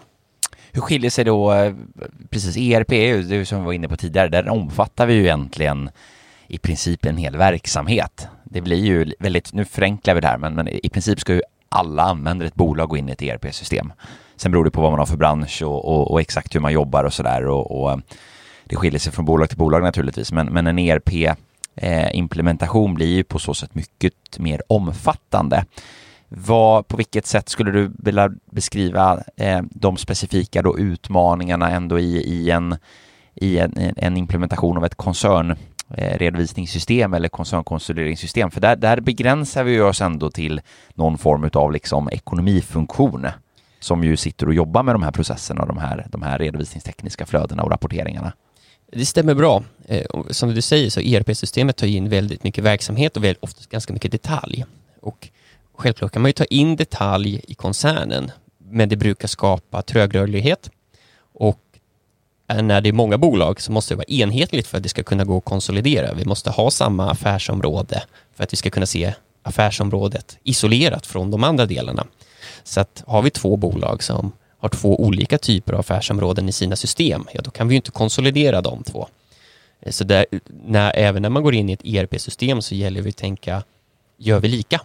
[0.73, 1.75] Hur skiljer sig då, eh,
[2.31, 5.91] precis ERP, det som vi var inne på tidigare, där omfattar vi ju egentligen
[6.49, 8.29] i princip en hel verksamhet.
[8.45, 11.43] Det blir ju väldigt, nu förenklar vi det här, men, men i princip ska ju
[11.69, 13.93] alla användare ett bolag gå in i ett ERP-system.
[14.39, 16.73] Sen beror det på vad man har för bransch och, och, och exakt hur man
[16.73, 17.47] jobbar och sådär.
[17.47, 17.99] Och, och, eh,
[18.65, 23.25] det skiljer sig från bolag till bolag naturligtvis, men, men en ERP-implementation eh, blir ju
[23.25, 25.65] på så sätt mycket mer omfattande.
[26.29, 32.17] Vad, på vilket sätt skulle du vilja beskriva eh, de specifika då utmaningarna ändå i,
[32.17, 32.77] i, en,
[33.35, 38.51] i en, en implementation av ett koncernredovisningssystem eh, eller koncernkonsolideringssystem?
[38.51, 40.61] För där, där begränsar vi oss ändå till
[40.95, 43.27] någon form av liksom ekonomifunktion
[43.81, 47.27] som ju sitter och jobbar med de här processerna och de här, de här redovisningstekniska
[47.27, 48.33] flödena och rapporteringarna.
[48.93, 49.65] Det stämmer bra.
[49.87, 54.13] Eh, som du säger så ERP-systemet tar in väldigt mycket verksamhet och oftast ganska mycket
[54.13, 54.65] detalj.
[55.01, 55.29] Och
[55.75, 60.71] självklart kan man ju ta in detalj i koncernen, men det brukar skapa trögrörlighet.
[61.33, 61.61] Och
[62.49, 65.25] när det är många bolag så måste det vara enhetligt för att det ska kunna
[65.25, 66.15] gå att konsolidera.
[66.15, 68.03] Vi måste ha samma affärsområde
[68.35, 72.07] för att vi ska kunna se affärsområdet isolerat från de andra delarna.
[72.69, 76.77] Så att har vi två bolag som har två olika typer av affärsområden i sina
[76.77, 79.09] system, ja då kan vi ju inte konsolidera de två.
[79.81, 80.27] Eh, så där,
[80.65, 83.63] när, även när man går in i ett ERP-system så gäller det att tänka,
[84.17, 84.81] gör vi lika?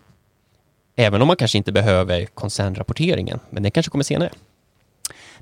[0.95, 4.29] Även om man kanske inte behöver koncernrapporteringen, men det kanske kommer senare.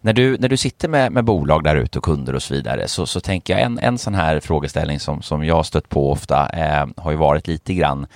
[0.01, 2.87] När du, när du sitter med, med bolag där ute och kunder och så vidare
[2.87, 6.49] så, så tänker jag en, en sån här frågeställning som, som jag stött på ofta
[6.49, 8.07] eh, har ju varit lite grann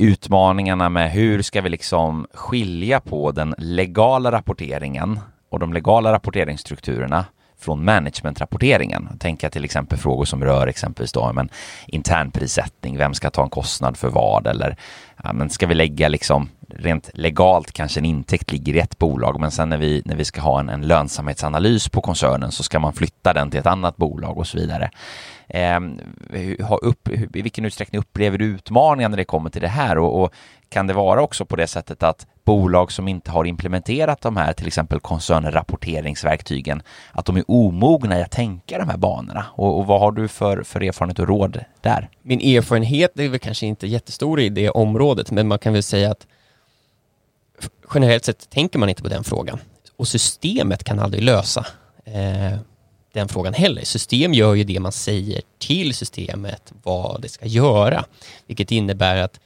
[0.00, 7.24] utmaningarna med hur ska vi liksom skilja på den legala rapporteringen och de legala rapporteringsstrukturerna
[7.58, 9.08] från managementrapporteringen.
[9.18, 11.48] Tänka till exempel frågor som rör exempelvis då, men
[11.86, 14.76] internprissättning, vem ska ta en kostnad för vad eller
[15.24, 19.40] ja, men ska vi lägga liksom rent legalt kanske en intäkt ligger i ett bolag
[19.40, 22.78] men sen när vi, när vi ska ha en, en lönsamhetsanalys på koncernen så ska
[22.78, 24.90] man flytta den till ett annat bolag och så vidare.
[25.48, 25.80] Eh,
[26.82, 30.34] upp, I vilken utsträckning upplever du utmaningar när det kommer till det här och, och
[30.68, 34.52] kan det vara också på det sättet att bolag som inte har implementerat de här
[34.52, 39.86] till exempel koncernrapporteringsverktygen att de är omogna i att tänka de här banorna och, och,
[39.86, 42.08] vad har du för, för erfarenhet och råd där?
[42.22, 46.10] Min erfarenhet är väl kanske inte jättestor i det området men man kan väl säga
[46.10, 46.26] att
[47.94, 49.58] generellt sett tänker man inte på den frågan
[49.96, 51.66] och systemet kan aldrig lösa
[52.04, 52.58] eh,
[53.12, 53.84] den frågan heller.
[53.84, 58.04] System gör ju det man säger till systemet vad det ska göra,
[58.46, 59.40] vilket innebär att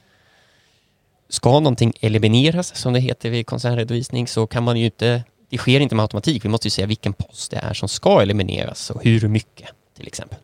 [1.29, 5.79] ska någonting elimineras, som det heter vid koncernredovisning, så kan man ju inte, det sker
[5.79, 6.45] inte med automatik.
[6.45, 10.07] Vi måste ju säga vilken post det är som ska elimineras och hur mycket, till
[10.07, 10.37] exempel.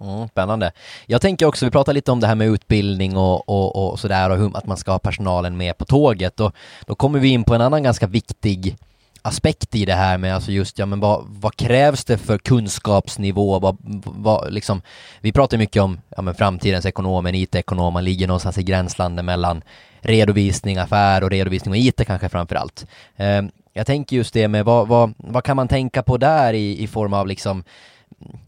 [0.00, 0.72] Mm, spännande.
[1.06, 4.30] Jag tänker också, vi pratar lite om det här med utbildning och, och, och sådär
[4.30, 6.54] och hur, att man ska ha personalen med på tåget och
[6.86, 8.76] då kommer vi in på en annan ganska viktig
[9.22, 13.58] aspekt i det här med alltså just, ja men vad, vad krävs det för kunskapsnivå,
[13.58, 14.82] vad, vad liksom,
[15.20, 19.24] vi pratar mycket om, ja men framtidens ekonomer, en IT-ekonom, man ligger någonstans i gränslandet
[19.24, 19.62] mellan
[20.00, 22.86] redovisning, affär och redovisning och IT kanske framför allt.
[23.16, 26.82] Eh, jag tänker just det med vad, vad, vad kan man tänka på där i,
[26.82, 27.64] i form av liksom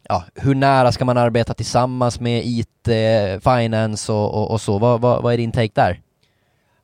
[0.08, 2.88] ja, hur nära ska man arbeta tillsammans med IT,
[3.42, 4.78] finance och, och, och så?
[4.78, 6.00] Vad, vad, vad är din take där?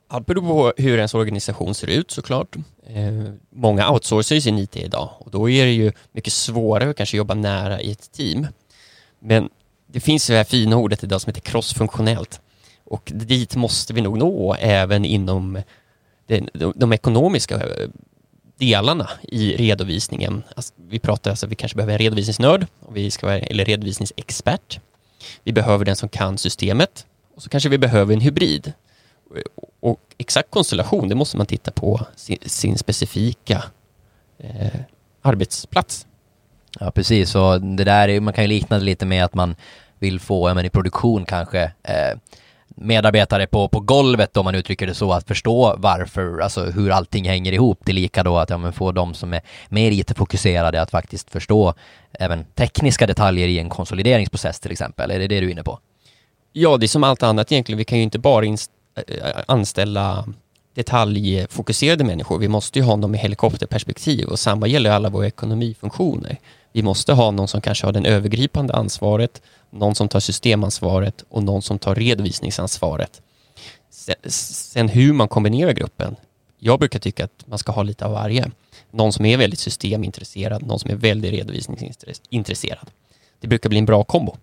[0.09, 2.57] Allt beror på hur ens organisation ser ut såklart.
[2.87, 6.97] Eh, många outsourcar ju sin IT idag och då är det ju mycket svårare att
[6.97, 8.47] kanske jobba nära i ett team.
[9.19, 9.49] Men
[9.87, 12.41] det finns det här fina ordet idag som heter crossfunktionellt
[12.85, 15.63] och dit måste vi nog nå även inom
[16.27, 17.89] de, de, de ekonomiska eh,
[18.59, 20.43] delarna i redovisningen.
[20.57, 24.81] Alltså, vi pratar alltså, vi kanske behöver en redovisningsnörd, och vi ska vara, eller redovisningsexpert.
[25.45, 28.73] Vi behöver den som kan systemet och så kanske vi behöver en hybrid
[29.81, 33.65] och exakt konstellation, det måste man titta på sin, sin specifika
[34.39, 34.81] eh,
[35.23, 36.07] arbetsplats.
[36.81, 37.35] Ja, precis.
[37.35, 39.57] Och det där, man kan ju likna det lite med att man
[39.99, 42.19] vill få, men i produktion kanske, eh,
[42.81, 47.29] medarbetare på, på golvet om man uttrycker det så, att förstå varför, alltså hur allting
[47.29, 47.81] hänger ihop.
[47.85, 51.31] Det är lika då att ja, men få de som är mer IT-fokuserade att faktiskt
[51.31, 51.75] förstå
[52.13, 55.11] även tekniska detaljer i en konsolideringsprocess till exempel.
[55.11, 55.79] Är det det du är inne på?
[56.53, 57.79] Ja, det är som allt annat egentligen.
[57.79, 58.55] Vi kan ju inte bara eh,
[59.47, 60.25] anställa
[60.75, 62.39] detaljfokuserade människor.
[62.39, 66.39] Vi måste ju ha dem i helikopterperspektiv och samma gäller alla våra ekonomifunktioner.
[66.73, 71.43] Vi måste ha någon som kanske har det övergripande ansvaret, någon som tar systemansvaret och
[71.43, 73.23] någon som tar redovisningsansvaret.
[74.27, 76.17] Sen hur man kombinerar gruppen.
[76.59, 78.51] Jag brukar tycka att man ska ha lite av varje.
[78.91, 82.91] Någon som är väldigt systemintresserad, någon som är väldigt redovisningsintresserad.
[83.41, 84.37] Det brukar bli en bra kombo.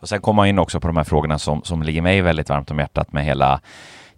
[0.00, 2.48] Och sen kommer man in också på de här frågorna som, som ligger mig väldigt
[2.48, 3.60] varmt om hjärtat med hela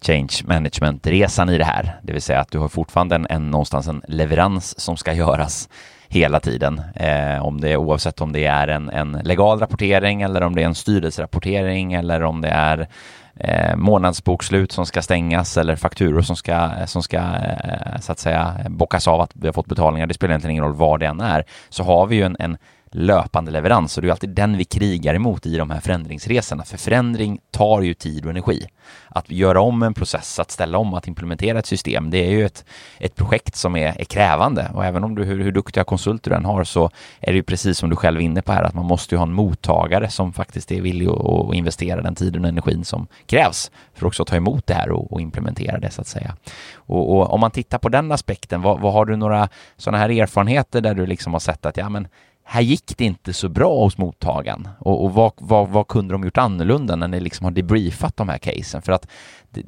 [0.01, 2.01] change management-resan i det här.
[2.03, 5.69] Det vill säga att du har fortfarande en, en någonstans en leverans som ska göras
[6.13, 6.81] hela tiden.
[6.95, 10.67] Eh, om det, oavsett om det är en, en legal rapportering eller om det är
[10.67, 12.89] en styrelserapportering eller om det är
[13.37, 18.57] eh, månadsbokslut som ska stängas eller fakturor som ska, som ska eh, så att säga
[18.69, 20.07] bockas av att vi har fått betalningar.
[20.07, 21.45] Det spelar egentligen ingen roll vad det än är.
[21.69, 22.57] Så har vi ju en, en
[22.95, 26.65] löpande leverans och det är alltid den vi krigar emot i de här förändringsresorna.
[26.65, 28.67] För förändring tar ju tid och energi.
[29.09, 32.47] Att göra om en process, att ställa om, att implementera ett system, det är ju
[32.47, 32.65] ett,
[32.99, 36.37] ett projekt som är, är krävande och även om du, hur, hur duktiga konsulter du
[36.37, 36.91] än har så
[37.21, 39.19] är det ju precis som du själv är inne på här att man måste ju
[39.19, 43.07] ha en mottagare som faktiskt är villig att, att investera den tiden och energin som
[43.27, 46.37] krävs för också att ta emot det här och, och implementera det så att säga.
[46.75, 50.11] Och, och, om man tittar på den aspekten, vad, vad har du några sådana här
[50.11, 52.09] erfarenheter där du liksom har sett att ja men
[52.45, 56.25] här gick det inte så bra hos mottagaren och, och vad, vad, vad, kunde de
[56.25, 58.83] gjort annorlunda när ni liksom har debriefat de här casen?
[58.83, 59.07] För att
[59.51, 59.63] det,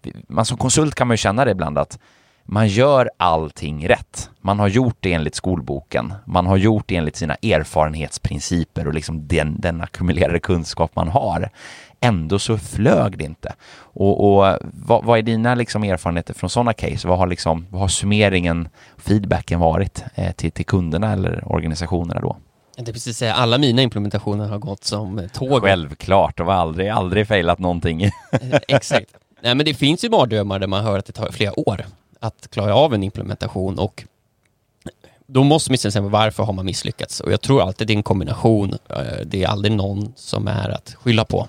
[0.00, 1.98] det, man som konsult kan man ju känna det ibland att
[2.44, 4.30] man gör allting rätt.
[4.40, 6.14] Man har gjort det enligt skolboken.
[6.24, 11.50] Man har gjort det enligt sina erfarenhetsprinciper och liksom den, den ackumulerade kunskap man har.
[12.00, 13.54] Ändå så flög det inte.
[13.74, 17.08] Och, och vad, vad, är dina liksom erfarenheter från sådana case?
[17.08, 22.36] Vad har, liksom, vad har summeringen, feedbacken varit eh, till, till kunderna eller organisationerna då?
[22.76, 25.62] Det är precis säga, alla mina implementationer har gått som tåg.
[25.62, 28.02] Självklart, de har aldrig, aldrig failat någonting.
[28.02, 28.10] Eh,
[28.68, 29.06] exakt.
[29.42, 31.84] Nej men det finns ju mardrömmar där man hör att det tar flera år
[32.22, 34.04] att klara av en implementation och
[35.26, 37.20] då måste man säga varför har man misslyckats?
[37.20, 38.74] Och jag tror alltid det är en kombination.
[38.88, 41.48] Eh, det är aldrig någon som är att skylla på.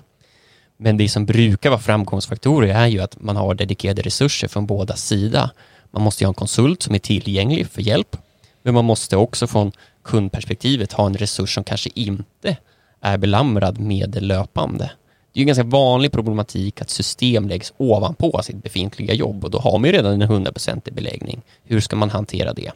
[0.76, 4.96] Men det som brukar vara framgångsfaktorer är ju att man har dedikerade resurser från båda
[4.96, 5.48] sidor.
[5.90, 8.16] Man måste ha en konsult som är tillgänglig för hjälp,
[8.62, 9.72] men man måste också från
[10.02, 12.56] kundperspektivet ha en resurs som kanske inte
[13.00, 14.90] är belamrad med det löpande.
[15.34, 19.50] Det är ju en ganska vanlig problematik att system läggs ovanpå sitt befintliga jobb och
[19.50, 21.42] då har man ju redan en 100% beläggning.
[21.64, 22.72] Hur ska man hantera det?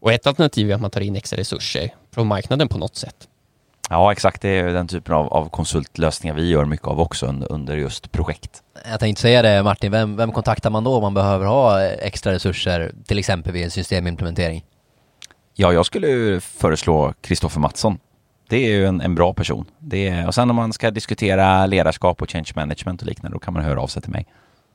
[0.00, 3.28] Och ett alternativ är att man tar in extra resurser från marknaden på något sätt.
[3.90, 4.42] Ja, exakt.
[4.42, 8.12] Det är den typen av, av konsultlösningar vi gör mycket av också under, under just
[8.12, 8.62] projekt.
[8.90, 12.32] Jag tänkte säga det Martin, vem, vem kontaktar man då om man behöver ha extra
[12.32, 14.64] resurser, till exempel vid en systemimplementering?
[15.54, 17.98] Ja, jag skulle föreslå Kristoffer Mattsson.
[18.50, 19.64] Det är ju en, en bra person.
[19.78, 23.38] Det är, och sen om man ska diskutera ledarskap och change management och liknande, då
[23.38, 24.26] kan man höra av sig till mig.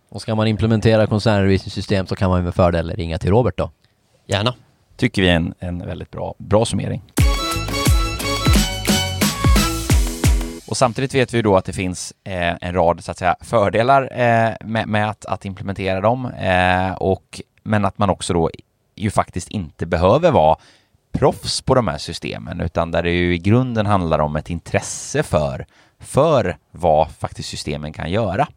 [0.10, 3.72] Och ska man implementera koncernredovisningssystem så kan man med fördel ringa till Robert då?
[4.26, 4.54] Gärna.
[4.98, 7.02] Tycker vi är en, en väldigt bra, bra summering.
[10.68, 14.02] Och samtidigt vet vi då att det finns eh, en rad så att säga, fördelar
[14.02, 18.50] eh, med, med att, att, implementera dem, eh, och, men att man också då
[18.96, 20.58] ju faktiskt inte behöver vara
[21.18, 25.24] proffs på de här systemen, utan där det ju i grunden handlar om ett intresse
[25.24, 25.66] för,
[26.00, 28.48] för vad faktiskt systemen kan göra.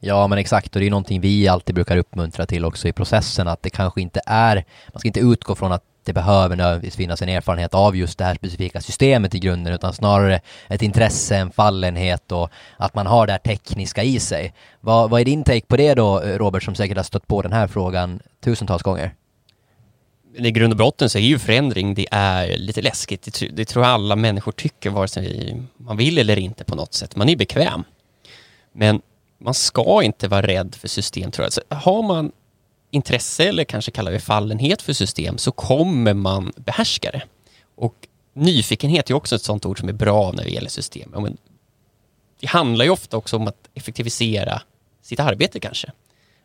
[0.00, 3.48] Ja men exakt och det är någonting vi alltid brukar uppmuntra till också i processen
[3.48, 7.22] att det kanske inte är, man ska inte utgå från att det behöver nödvändigtvis finnas
[7.22, 11.50] en erfarenhet av just det här specifika systemet i grunden utan snarare ett intresse, en
[11.50, 14.54] fallenhet och att man har det här tekniska i sig.
[14.80, 17.52] Vad, vad är din take på det då Robert som säkert har stött på den
[17.52, 19.14] här frågan tusentals gånger?
[20.38, 23.22] I grund och botten så är ju förändring, det är lite läskigt.
[23.22, 26.94] Det, det tror jag alla människor tycker vare sig man vill eller inte på något
[26.94, 27.16] sätt.
[27.16, 27.84] Man är bekväm.
[28.72, 29.02] Men
[29.38, 31.52] man ska inte vara rädd för system tror jag.
[31.52, 32.32] Så har man
[32.90, 37.22] intresse eller kanske kallar vi fallenhet för system så kommer man behärska det.
[37.74, 37.94] Och
[38.32, 41.10] nyfikenhet är också ett sånt ord som är bra när det gäller system.
[41.14, 41.36] Men
[42.40, 44.62] det handlar ju ofta också om att effektivisera
[45.02, 45.92] sitt arbete kanske.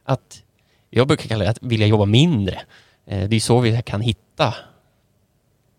[0.03, 0.43] Att
[0.89, 2.61] jag brukar kalla det att vilja jobba mindre.
[3.06, 4.56] Eh, det är så vi kan hitta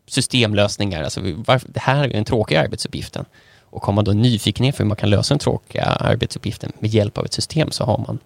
[0.07, 1.03] systemlösningar.
[1.03, 1.21] Alltså,
[1.67, 3.25] det här är den tråkiga arbetsuppgiften.
[3.61, 7.19] Och har man då nyfikenhet för hur man kan lösa den tråkiga arbetsuppgiften med hjälp
[7.19, 8.19] av ett system så har man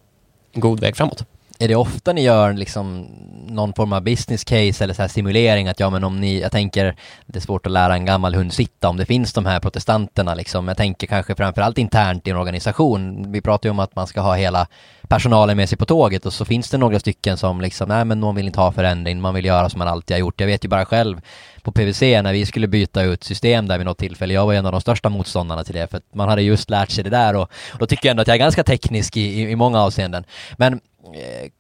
[0.53, 1.25] en god väg framåt.
[1.59, 3.07] Är det ofta ni gör liksom
[3.49, 6.53] någon form av business case eller så här simulering att ja men om ni, jag
[6.53, 6.97] tänker
[7.27, 10.35] det är svårt att lära en gammal hund sitta om det finns de här protestanterna
[10.35, 10.69] liksom.
[10.69, 13.33] Jag tänker kanske framförallt internt i en organisation.
[13.33, 14.67] Vi pratar ju om att man ska ha hela
[15.09, 18.21] personalen med sig på tåget och så finns det några stycken som liksom, nej men
[18.21, 20.41] någon vill inte ha förändring, man vill göra som man alltid har gjort.
[20.41, 21.21] Jag vet ju bara själv
[21.63, 24.67] på PVC när vi skulle byta ut system där vid något tillfälle, jag var en
[24.67, 27.37] av de största motståndarna till det för att man hade just lärt sig det där
[27.37, 29.81] och, och då tycker jag ändå att jag är ganska teknisk i, i, i många
[29.81, 30.25] avseenden.
[30.57, 30.81] Men
[31.15, 31.51] Eh,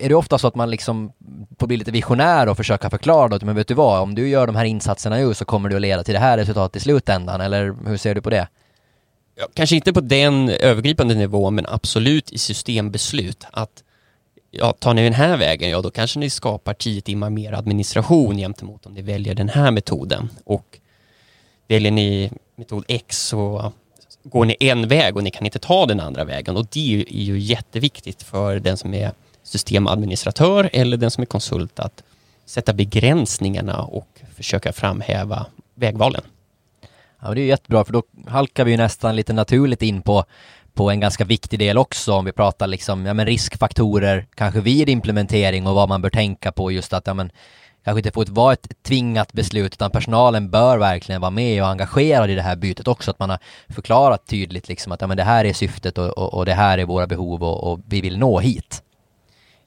[0.00, 1.12] är det ofta så att man liksom
[1.58, 4.46] får bli lite visionär och försöka förklara då, men vet du vad, om du gör
[4.46, 7.40] de här insatserna nu så kommer det att leda till det här resultatet i slutändan,
[7.40, 8.48] eller hur ser du på det?
[9.34, 13.46] Ja, kanske inte på den övergripande nivån, men absolut i systembeslut.
[13.50, 13.82] Att
[14.50, 18.36] ja, tar ni den här vägen, ja då kanske ni skapar tio timmar mer administration
[18.36, 20.28] gentemot om ni väljer den här metoden.
[20.44, 20.78] Och
[21.68, 23.72] väljer ni metod X så
[24.24, 27.22] går ni en väg och ni kan inte ta den andra vägen och det är
[27.22, 29.12] ju jätteviktigt för den som är
[29.42, 32.02] systemadministratör eller den som är konsult att
[32.46, 36.22] sätta begränsningarna och försöka framhäva vägvalen.
[37.22, 40.24] Ja, det är jättebra för då halkar vi ju nästan lite naturligt in på,
[40.74, 44.88] på en ganska viktig del också om vi pratar liksom, ja men riskfaktorer kanske vid
[44.88, 47.30] implementering och vad man bör tänka på just att ja men
[47.84, 52.30] kanske inte får vara ett tvingat beslut utan personalen bör verkligen vara med och engagerad
[52.30, 53.10] i det här bytet också.
[53.10, 56.34] Att man har förklarat tydligt liksom att ja, men det här är syftet och, och,
[56.34, 58.82] och det här är våra behov och, och vi vill nå hit.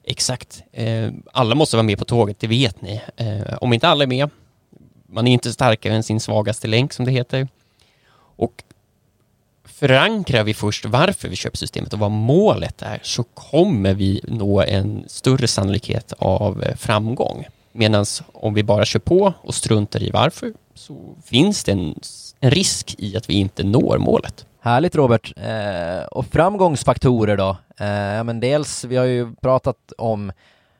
[0.04, 0.62] Exakt.
[0.72, 3.02] Eh, alla måste vara med på tåget, det vet ni.
[3.16, 4.30] Eh, om inte alla är med,
[5.06, 7.48] man är inte starkare än sin svagaste länk som det heter.
[8.36, 8.62] Och
[9.64, 14.62] förankrar vi först varför vi köper systemet och vad målet är så kommer vi nå
[14.62, 17.46] en större sannolikhet av eh, framgång.
[17.76, 21.94] Medan om vi bara kör på och struntar i varför så finns det en,
[22.40, 24.46] en risk i att vi inte når målet.
[24.60, 25.32] Härligt Robert.
[25.36, 27.48] Eh, och framgångsfaktorer då?
[27.84, 30.32] Eh, men dels, vi har ju pratat om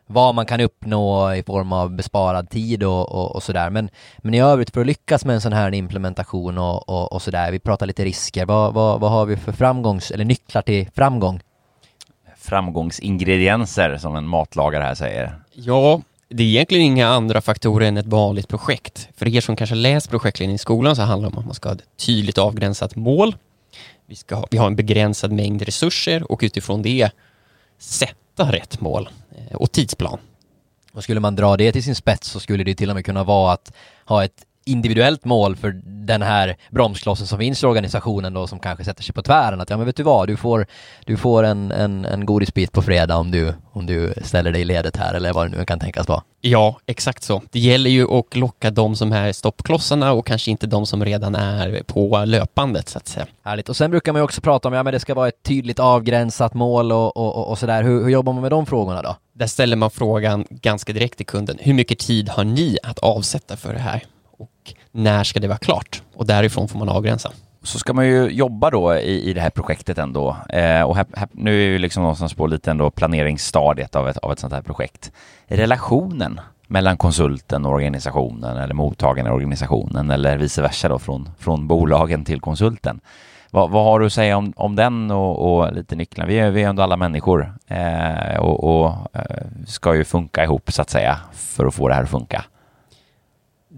[0.07, 3.70] vad man kan uppnå i form av besparad tid och, och, och sådär.
[3.70, 7.22] Men, men i övrigt för att lyckas med en sån här implementation och, och, och
[7.22, 8.47] sådär, vi pratar lite risker.
[8.47, 11.40] Vad, vad, vad har vi för framgångs, eller nycklar till framgång?
[12.36, 15.34] Framgångsingredienser som en matlagare här säger.
[15.53, 19.08] Ja, det är egentligen inga andra faktorer än ett vanligt projekt.
[19.16, 21.68] För er som kanske läst projektledning i skolan så handlar det om att man ska
[21.68, 23.36] ha ett tydligt avgränsat mål.
[24.06, 27.10] Vi, ska ha, vi har en begränsad mängd resurser och utifrån det
[27.78, 29.08] sätta rätt mål
[29.38, 30.18] eh, och tidsplan.
[30.92, 33.24] Och skulle man dra det till sin spets så skulle det till och med kunna
[33.24, 33.72] vara att
[34.04, 38.84] ha ett individuellt mål för den här bromsklossen som finns i organisationen då som kanske
[38.84, 40.66] sätter sig på tvären att ja men vet du vad, du får,
[41.04, 44.64] du får en, en, en godisbit på fredag om du, om du ställer dig i
[44.64, 46.22] ledet här eller vad det nu kan tänkas vara.
[46.40, 47.42] Ja, exakt så.
[47.50, 51.34] Det gäller ju att locka de som är stoppklossarna och kanske inte de som redan
[51.34, 53.26] är på löpandet så att säga.
[53.44, 53.68] Härligt.
[53.68, 55.78] Och sen brukar man ju också prata om, ja men det ska vara ett tydligt
[55.78, 57.82] avgränsat mål och, och, och, och sådär.
[57.82, 59.16] Hur, hur jobbar man med de frågorna då?
[59.32, 61.59] Där ställer man frågan ganska direkt till kunden.
[61.61, 64.02] Hur mycket tid har ni att avsätta för det här?
[64.97, 66.03] När ska det vara klart?
[66.14, 67.32] Och därifrån får man avgränsa.
[67.62, 70.36] Så ska man ju jobba då i, i det här projektet ändå.
[70.49, 74.16] Eh, och här, här, nu är vi liksom någonstans på lite ändå planeringsstadiet av ett,
[74.16, 75.12] av ett sånt här projekt.
[75.47, 81.66] Relationen mellan konsulten och organisationen eller mottagaren och organisationen eller vice versa då från, från
[81.66, 83.01] bolagen till konsulten.
[83.51, 86.28] Vad, vad har du att säga om, om den och, och lite nycklarna?
[86.28, 90.72] Vi är, vi är ändå alla människor eh, och, och eh, ska ju funka ihop
[90.72, 92.44] så att säga för att få det här att funka.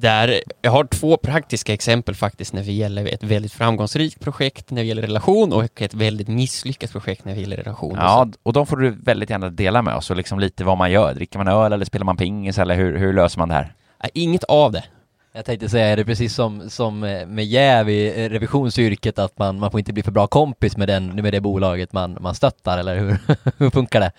[0.01, 4.83] Där, jag har två praktiska exempel faktiskt när det gäller ett väldigt framgångsrikt projekt när
[4.83, 7.97] det gäller relation och ett väldigt misslyckat projekt när det gäller relation.
[8.01, 10.91] Ja, och de får du väldigt gärna dela med oss och liksom lite vad man
[10.91, 11.15] gör.
[11.15, 13.73] Dricker man öl eller spelar man pingis eller hur, hur löser man det här?
[14.15, 14.85] Inget av det.
[15.33, 19.71] Jag tänkte säga, är det precis som, som med jäv i revisionsyrket att man, man
[19.71, 22.99] får inte bli för bra kompis med, den, med det bolaget man, man stöttar, eller
[22.99, 23.19] hur,
[23.59, 24.13] hur funkar det?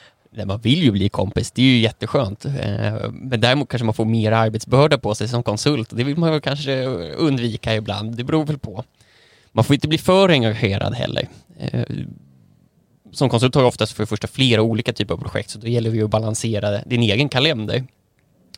[0.45, 2.45] Man vill ju bli kompis, det är ju jätteskönt.
[2.45, 5.89] Eh, men däremot kanske man får mer arbetsbörda på sig som konsult.
[5.93, 6.85] Det vill man väl kanske
[7.17, 8.83] undvika ibland, det beror väl på.
[9.51, 11.27] Man får inte bli för engagerad heller.
[11.59, 11.83] Eh,
[13.11, 15.67] som konsult har jag oftast för det första flera olika typer av projekt, så då
[15.67, 17.83] gäller det ju att balansera din egen kalender.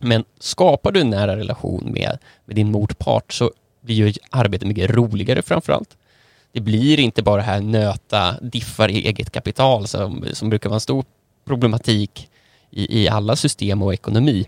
[0.01, 3.51] Men skapar du en nära relation med, med din motpart så
[3.81, 5.97] blir ju arbetet mycket roligare framför allt.
[6.51, 10.81] Det blir inte bara här nöta diffar i eget kapital som, som brukar vara en
[10.81, 11.05] stor
[11.45, 12.29] problematik
[12.69, 14.47] i, i alla system och ekonomi.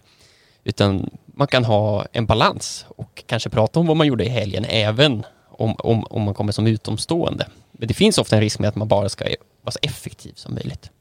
[0.64, 4.66] Utan man kan ha en balans och kanske prata om vad man gjorde i helgen
[4.70, 7.48] även om, om, om man kommer som utomstående.
[7.72, 9.26] Men det finns ofta en risk med att man bara ska
[9.62, 10.92] vara så effektiv som möjligt.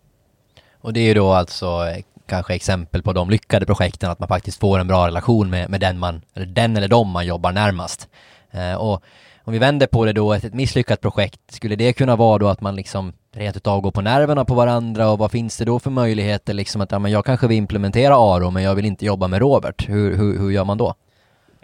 [0.81, 4.29] Och det är ju då alltså eh, kanske exempel på de lyckade projekten, att man
[4.29, 7.53] faktiskt får en bra relation med, med den man, eller den eller de man jobbar
[7.53, 8.09] närmast.
[8.51, 9.03] Eh, och
[9.45, 12.49] om vi vänder på det då, ett, ett misslyckat projekt, skulle det kunna vara då
[12.49, 15.79] att man liksom rent utav gå på nerverna på varandra och vad finns det då
[15.79, 19.05] för möjligheter liksom att ja, men jag kanske vill implementera Aro men jag vill inte
[19.05, 19.89] jobba med Robert.
[19.89, 20.95] Hur, hur, hur gör man då?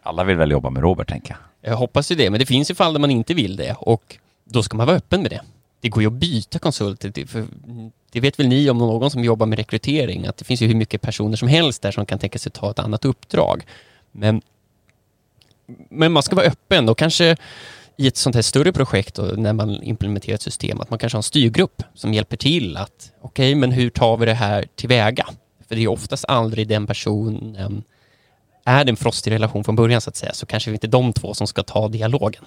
[0.03, 1.73] Alla vill väl jobba med Robert tänker jag.
[1.73, 4.16] Jag hoppas ju det, men det finns ju fall där man inte vill det och
[4.45, 5.41] då ska man vara öppen med det.
[5.81, 7.47] Det går ju att byta konsulter, för
[8.12, 10.75] det vet väl ni om någon som jobbar med rekrytering, att det finns ju hur
[10.75, 13.62] mycket personer som helst där som kan tänka sig ta ett annat uppdrag.
[14.12, 14.43] Men,
[15.91, 17.37] men man ska vara öppen och kanske
[18.01, 21.16] i ett sånt här större projekt och när man implementerar ett system, att man kanske
[21.16, 24.66] har en styrgrupp som hjälper till att, okej, okay, men hur tar vi det här
[24.76, 25.26] tillväga?
[25.68, 27.82] För det är oftast aldrig den personen,
[28.64, 30.88] är det en frostig relation från början så att säga, så kanske det inte är
[30.88, 32.44] de två som ska ta dialogen.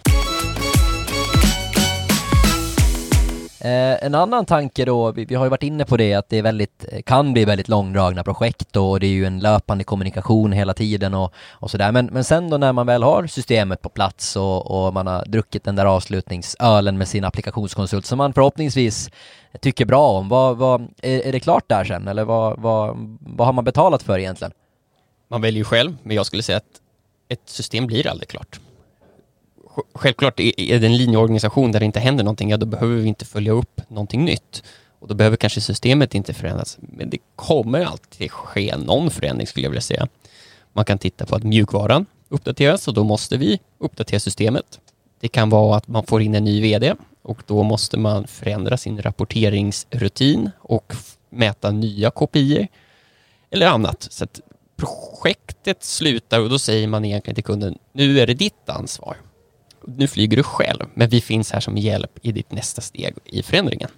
[3.64, 6.38] Eh, en annan tanke då, vi, vi, har ju varit inne på det, att det
[6.38, 10.52] är väldigt, eh, kan bli väldigt långdragna projekt och det är ju en löpande kommunikation
[10.52, 11.92] hela tiden och, och sådär.
[11.92, 15.26] Men, men sen då när man väl har systemet på plats och, och man har
[15.26, 19.10] druckit den där avslutningsölen med sin applikationskonsult som man förhoppningsvis
[19.60, 23.48] tycker bra om, vad, vad, är, är det klart där sen eller vad, vad, vad
[23.48, 24.52] har man betalat för egentligen?
[25.28, 26.82] Man väljer ju själv, men jag skulle säga att
[27.30, 28.60] ett system blir aldrig klart
[29.94, 33.26] självklart är det en linjeorganisation där det inte händer någonting, ja då behöver vi inte
[33.26, 34.64] följa upp någonting nytt.
[35.00, 36.78] Och då behöver kanske systemet inte förändras.
[36.82, 40.08] Men det kommer alltid ske någon förändring skulle jag vilja säga.
[40.74, 44.80] Man kan titta på att mjukvaran uppdateras och då måste vi uppdatera systemet.
[45.20, 48.78] Det kan vara att man får in en ny VD och då måste man förändra
[48.78, 50.94] sin rapporteringsrutin och
[51.30, 52.68] mäta nya kopior
[53.50, 54.08] eller annat.
[54.12, 54.40] Så att
[54.76, 59.18] projektet slutar och då säger man egentligen till kunden, nu är det ditt ansvar
[59.88, 63.44] nu flyger du själv, men vi finns här som hjälp i ditt nästa steg i
[63.44, 63.90] förändringen.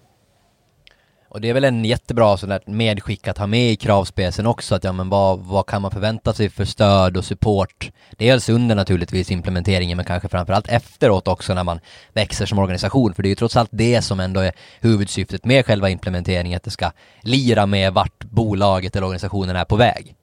[1.33, 4.75] Och det är väl en jättebra sån där medskick att ha med i kravspecen också,
[4.75, 7.91] att ja men vad, vad kan man förvänta sig för stöd och support?
[8.17, 11.79] Dels under naturligtvis implementeringen, men kanske framförallt efteråt också när man
[12.13, 15.65] växer som organisation, för det är ju trots allt det som ändå är huvudsyftet med
[15.65, 20.15] själva implementeringen, att det ska lira med vart bolaget eller organisationen är på väg.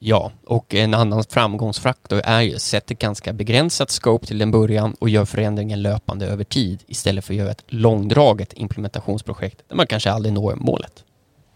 [0.00, 4.96] Ja, och en annan framgångsfaktor är ju sätt ett ganska begränsat scope till en början
[4.98, 9.86] och gör förändringen löpande över tid istället för att göra ett långdraget implementationsprojekt där man
[9.86, 11.04] kanske aldrig når målet.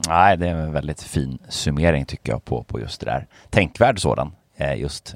[0.09, 3.27] Nej, det är en väldigt fin summering tycker jag på, på just det där.
[3.51, 4.33] Tänkvärd sådan.
[4.57, 5.15] Eh, just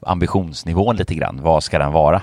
[0.00, 1.42] ambitionsnivån lite grann.
[1.42, 2.22] Vad ska den vara?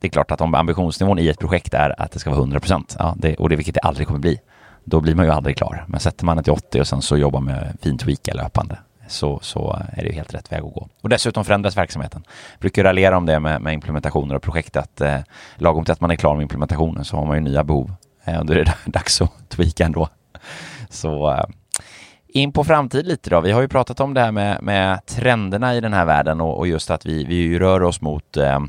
[0.00, 2.60] Det är klart att om ambitionsnivån i ett projekt är att det ska vara 100
[2.60, 4.40] procent, ja, och det vilket det aldrig kommer bli,
[4.84, 5.84] då blir man ju aldrig klar.
[5.88, 9.38] Men sätter man det till 80 och sen så jobbar man med fintweaka löpande, så,
[9.42, 10.88] så är det ju helt rätt väg att gå.
[11.00, 12.22] Och dessutom förändras verksamheten.
[12.52, 15.18] Jag brukar raljera om det med, med implementationer och projekt att eh,
[15.56, 17.94] lagom till att man är klar med implementationen så har man ju nya behov.
[18.24, 20.08] Eh, och då är det dags att tweaka ändå.
[20.90, 21.44] Så eh,
[22.28, 23.40] in på framtid lite då.
[23.40, 26.58] Vi har ju pratat om det här med, med trenderna i den här världen och,
[26.58, 28.60] och just att vi, vi rör oss mot eh,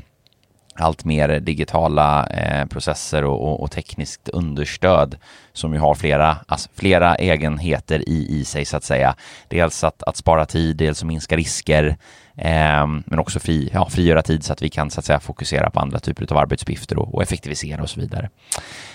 [0.80, 5.16] allt mer digitala eh, processer och, och, och, tekniskt understöd
[5.52, 9.14] som ju har flera, alltså flera egenheter i, i sig så att säga.
[9.48, 11.96] Dels att, att spara tid, dels att minska risker,
[12.36, 15.70] eh, men också fri, ja, frigöra tid så att vi kan så att säga fokusera
[15.70, 18.30] på andra typer av arbetsuppgifter och, och effektivisera och så vidare.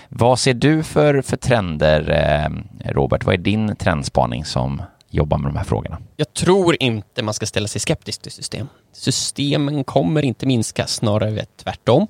[0.08, 3.24] Vad ser du för, för trender, eh, Robert?
[3.24, 4.82] Vad är din trendspaning som
[5.14, 5.98] jobba med de här frågorna.
[6.16, 8.68] Jag tror inte man ska ställa sig skeptisk till system.
[8.92, 12.06] Systemen kommer inte minska, snarare tvärtom.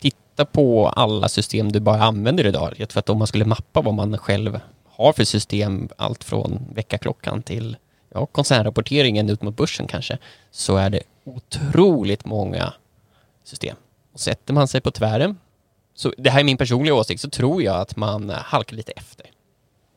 [0.00, 2.74] Titta på alla system du bara använder idag.
[2.76, 6.66] Jag tror att om man skulle mappa vad man själv har för system, allt från
[6.74, 7.76] väckarklockan till
[8.14, 10.18] ja, koncernrapporteringen ut mot börsen kanske,
[10.50, 12.72] så är det otroligt många
[13.44, 13.76] system.
[14.12, 15.38] Och sätter man sig på tvären,
[15.94, 19.26] så det här är min personliga åsikt, så tror jag att man halkar lite efter.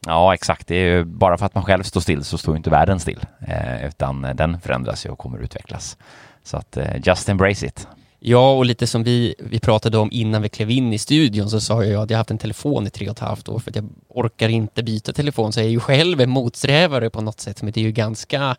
[0.06, 0.68] Ja, exakt.
[0.68, 3.20] Det är ju bara för att man själv står still så står inte världen still,
[3.48, 5.98] eh, utan eh, den förändras ju och kommer utvecklas.
[6.44, 7.88] Så att eh, just embrace it.
[8.20, 11.60] Ja, och lite som vi, vi pratade om innan vi klev in i studion så
[11.60, 13.76] sa jag att jag haft en telefon i tre och ett halvt år för att
[13.76, 17.62] jag orkar inte byta telefon, så jag är ju själv en motsträvare på något sätt,
[17.62, 18.56] men det är ju ganska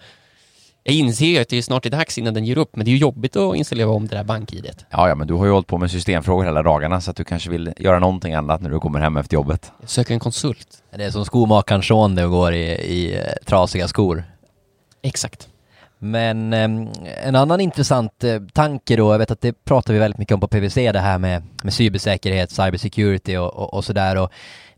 [0.82, 2.92] jag inser att det är snart är dags innan den ger upp, men det är
[2.92, 4.86] ju jobbigt att installera om det där bank-idet.
[4.90, 7.24] Ja, ja, men du har ju hållit på med systemfrågor hela dagarna så att du
[7.24, 9.72] kanske vill göra någonting annat när du kommer hem efter jobbet.
[9.80, 10.68] Jag söker en konsult.
[10.96, 14.24] Det är som skomakaren Sean det och går i, i eh, trasiga skor.
[15.02, 15.48] Exakt.
[15.98, 20.18] Men eh, en annan intressant eh, tanke då, jag vet att det pratar vi väldigt
[20.18, 24.16] mycket om på PVC, det här med, med cybersäkerhet, cybersecurity och, och, och sådär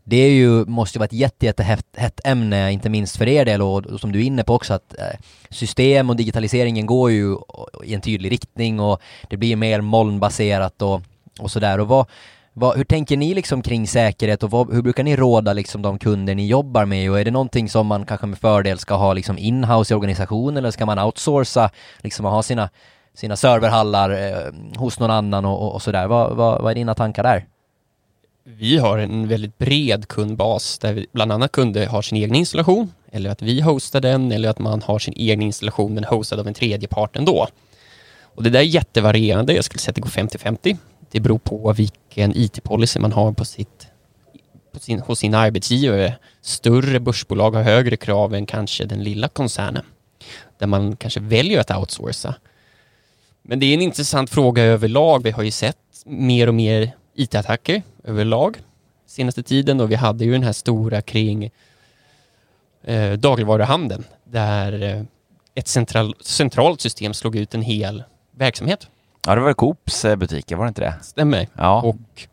[0.03, 1.77] det är ju, måste ju vara ett jätte,
[2.23, 4.99] ämne, inte minst för er del och, och som du är inne på också att
[4.99, 7.37] eh, system och digitaliseringen går ju
[7.83, 11.01] i en tydlig riktning och det blir mer molnbaserat och,
[11.39, 11.79] och sådär.
[11.79, 12.05] Och vad,
[12.53, 15.99] vad, hur tänker ni liksom kring säkerhet och vad, hur brukar ni råda liksom de
[15.99, 19.13] kunder ni jobbar med och är det någonting som man kanske med fördel ska ha
[19.13, 22.69] liksom inhouse i organisationen eller ska man outsourca liksom och ha sina,
[23.13, 26.07] sina serverhallar eh, hos någon annan och, och, och sådär?
[26.07, 27.45] Vad, vad, vad är dina tankar där?
[28.43, 32.91] Vi har en väldigt bred kundbas där vi, bland annat kunder har sin egen installation
[33.11, 36.47] eller att vi hostar den eller att man har sin egen installation men hostad av
[36.47, 37.47] en tredje part ändå.
[38.21, 39.53] Och det där är jättevarierande.
[39.53, 40.77] Jag skulle säga att det går 50-50.
[41.11, 43.87] Det beror på vilken IT-policy man har på sitt,
[44.73, 46.15] på sin, hos sin arbetsgivare.
[46.41, 49.85] Större börsbolag har högre krav än kanske den lilla koncernen
[50.57, 52.35] där man kanske väljer att outsourca.
[53.41, 55.23] Men det är en intressant fråga överlag.
[55.23, 58.57] Vi har ju sett mer och mer IT-attacker överlag
[59.05, 61.49] senaste tiden och vi hade ju den här stora kring
[62.83, 65.03] eh, dagligvaruhandeln där eh,
[65.55, 68.87] ett central, centralt system slog ut en hel verksamhet.
[69.27, 70.95] Ja, det var Coops eh, butiker, var det inte det?
[71.01, 71.47] Stämmer.
[71.53, 71.81] Ja.
[71.81, 72.27] Och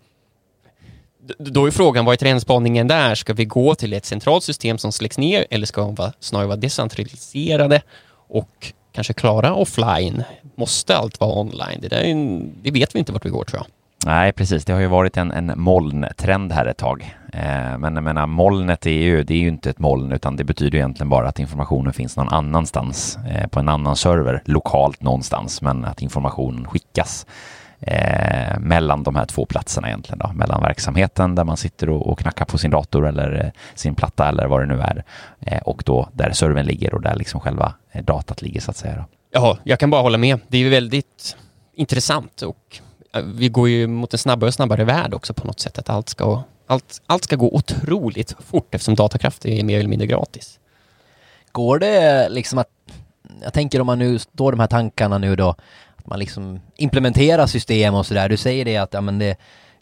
[1.38, 3.14] då är frågan, vad är trendspaningen där?
[3.14, 6.56] Ska vi gå till ett centralt system som släcks ner eller ska de snarare vara
[6.56, 7.82] decentraliserade
[8.28, 10.24] och kanske klara offline?
[10.54, 11.78] Måste allt vara online?
[11.80, 13.66] Det, där en, det vet vi inte vart vi går tror jag.
[14.06, 14.64] Nej, precis.
[14.64, 17.16] Det har ju varit en, en molntrend här ett tag.
[17.32, 20.44] Eh, men jag menar, molnet är ju, det är ju inte ett moln, utan det
[20.44, 25.62] betyder egentligen bara att informationen finns någon annanstans, eh, på en annan server, lokalt någonstans,
[25.62, 27.26] men att informationen skickas
[27.80, 32.18] eh, mellan de här två platserna egentligen då, mellan verksamheten där man sitter och, och
[32.18, 35.04] knackar på sin dator eller eh, sin platta eller vad det nu är,
[35.40, 38.76] eh, och då där servern ligger och där liksom själva eh, datat ligger så att
[38.76, 38.96] säga.
[38.96, 39.04] Då.
[39.30, 40.40] Ja, jag kan bara hålla med.
[40.48, 41.36] Det är ju väldigt
[41.74, 42.80] intressant och
[43.14, 45.78] Eh, vi går ju mot en snabbare och snabbare värld också på något sätt.
[45.78, 50.06] Att allt ska, allt, allt ska gå otroligt fort eftersom datakraft är mer eller mindre
[50.06, 50.58] gratis.
[51.52, 52.68] Går det liksom att,
[53.42, 55.48] jag tänker om man nu står de här tankarna nu då,
[55.96, 58.28] att man liksom implementerar system och sådär.
[58.28, 59.36] Du säger det att ja, men det,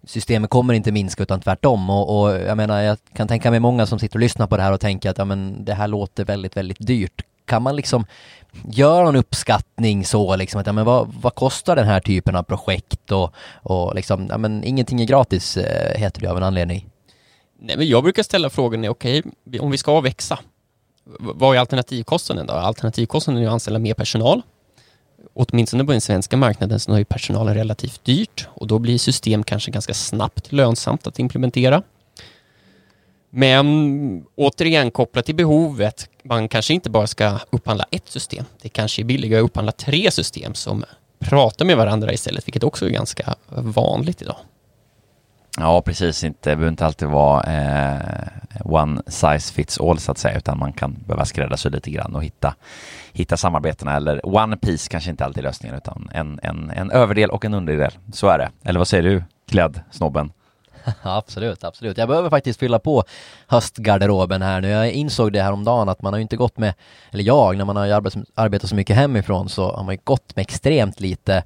[0.05, 3.87] systemet kommer inte minska utan tvärtom och, och jag menar jag kan tänka mig många
[3.87, 6.25] som sitter och lyssnar på det här och tänker att ja men det här låter
[6.25, 7.23] väldigt, väldigt dyrt.
[7.45, 8.07] Kan man liksom
[8.65, 12.43] Gör någon uppskattning så liksom att ja men vad, vad kostar den här typen av
[12.43, 16.91] projekt och, och liksom ja men ingenting är gratis eh, heter det av en anledning.
[17.61, 20.39] Nej, men jag brukar ställa frågan, okej, okay, om vi ska växa,
[21.19, 22.53] vad är alternativkostnaden då?
[22.53, 24.43] Alternativkostnaden är att anställa mer personal.
[25.35, 29.71] Åtminstone på den svenska marknaden så är personalen relativt dyrt och då blir system kanske
[29.71, 31.83] ganska snabbt lönsamt att implementera.
[33.31, 38.45] Men återigen kopplat till behovet, man kanske inte bara ska upphandla ett system.
[38.63, 40.85] Det kanske är billigare att upphandla tre system som
[41.19, 44.37] pratar med varandra istället, vilket också är ganska vanligt idag.
[45.59, 46.25] Ja, precis.
[46.25, 48.29] Inte, det behöver inte alltid vara eh,
[48.63, 52.25] one size fits all så att säga, utan man kan behöva skräddarsy lite grann och
[52.25, 52.55] hitta,
[53.13, 53.97] hitta samarbetena.
[53.97, 57.55] Eller one piece kanske inte alltid är lösningen, utan en, en, en överdel och en
[57.55, 57.93] underdel.
[58.13, 58.51] Så är det.
[58.65, 60.33] Eller vad säger du, klädd snobben?
[61.03, 61.99] absolut, absolut.
[61.99, 63.05] Jag behöver faktiskt fylla på
[63.47, 64.69] höstgarderoben här nu.
[64.69, 66.75] Jag insåg det här om dagen att man har ju inte gått med,
[67.13, 67.87] eller jag, när man har
[68.35, 71.43] arbetat så mycket hemifrån så har man ju gått med extremt lite.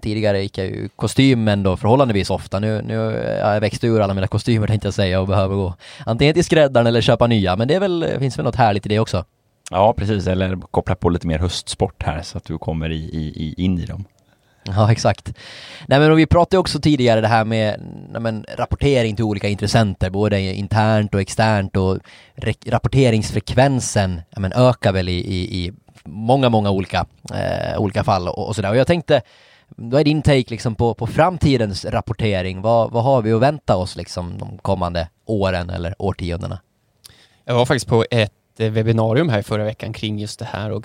[0.00, 2.58] Tidigare gick jag ju kostym ändå förhållandevis ofta.
[2.58, 2.98] Nu, nu
[3.42, 5.74] har jag växt ur alla mina kostymer tänkte jag säga och behöver gå
[6.06, 7.56] antingen till skräddaren eller köpa nya.
[7.56, 9.24] Men det är väl, finns väl något härligt i det också.
[9.70, 10.26] Ja, precis.
[10.26, 13.04] Eller koppla på lite mer höstsport här så att du kommer i,
[13.36, 14.04] i, in i dem.
[14.76, 15.34] Ja, exakt.
[15.86, 17.80] Nej men vi pratade också tidigare det här med
[18.20, 21.98] men, rapportering till olika intressenter, både internt och externt och
[22.66, 25.72] rapporteringsfrekvensen men, ökar väl i, i, i
[26.04, 28.70] många, många olika, eh, olika fall och, och sådär.
[28.70, 29.22] Och jag tänkte,
[29.68, 32.62] vad är din take liksom på, på framtidens rapportering?
[32.62, 36.58] Vad, vad har vi att vänta oss liksom de kommande åren eller årtiondena?
[37.44, 40.84] Jag var faktiskt på ett eh, webbinarium här förra veckan kring just det här och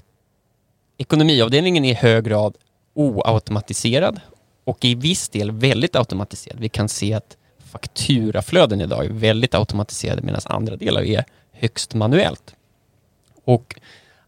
[0.97, 2.55] ekonomiavdelningen är i hög grad
[2.98, 4.20] oautomatiserad
[4.64, 6.60] och i viss del väldigt automatiserad.
[6.60, 12.56] Vi kan se att fakturaflöden idag är väldigt automatiserade medan andra delar är högst manuellt.
[13.43, 13.80] Och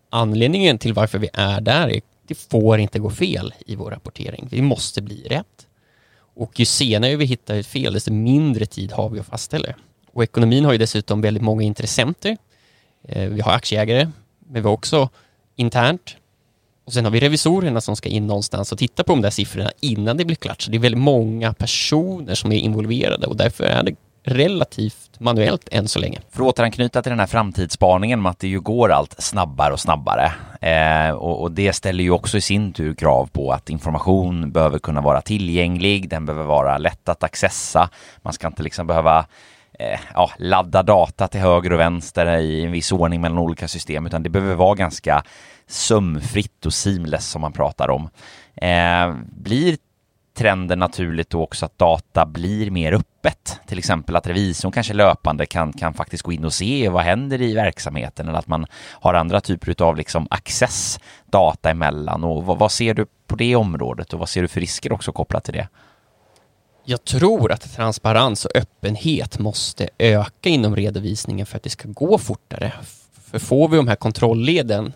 [0.10, 4.48] anledningen till varför vi är där är det får inte gå fel i vår rapportering.
[4.52, 5.68] Vi måste bli rätt.
[6.36, 9.76] Och ju senare vi hittar ett fel, desto mindre tid har vi att fastställa det.
[10.14, 12.38] Och ekonomin har ju dessutom väldigt många intressenter.
[13.04, 15.10] Eh, vi har aktieägare, men vi har också
[15.56, 16.16] internt
[16.90, 19.72] och sen har vi revisorerna som ska in någonstans och titta på de där siffrorna
[19.82, 20.62] innan det blir klart.
[20.62, 25.70] Så det är väldigt många personer som är involverade och därför är det relativt manuellt
[25.72, 26.20] än så länge.
[26.32, 29.80] För att återanknyta till den här framtidsspaningen med att det ju går allt snabbare och
[29.80, 30.32] snabbare.
[30.62, 34.80] Eh, och, och, det ställer ju också i sin tur krav på att information behöver
[34.80, 37.90] kunna vara tillgänglig, den behöver vara lätt att accessa.
[38.22, 39.26] Man ska inte liksom behöva
[39.80, 44.06] eh, ja, ladda data till höger och vänster i en viss ordning mellan olika system,
[44.06, 45.24] utan det behöver vara ganska
[45.70, 48.10] sömfritt och seamless som man pratar om.
[48.56, 49.78] Eh, blir
[50.38, 53.60] trenden naturligt då också att data blir mer öppet?
[53.66, 57.42] Till exempel att revisorn kanske löpande kan, kan faktiskt gå in och se vad händer
[57.42, 62.58] i verksamheten eller att man har andra typer av liksom access data emellan och vad,
[62.58, 65.54] vad ser du på det området och vad ser du för risker också kopplat till
[65.54, 65.68] det?
[66.86, 72.18] Jag tror att transparens och öppenhet måste öka inom redovisningen för att det ska gå
[72.18, 72.74] fortare.
[73.32, 74.94] För får vi de här kontrollleden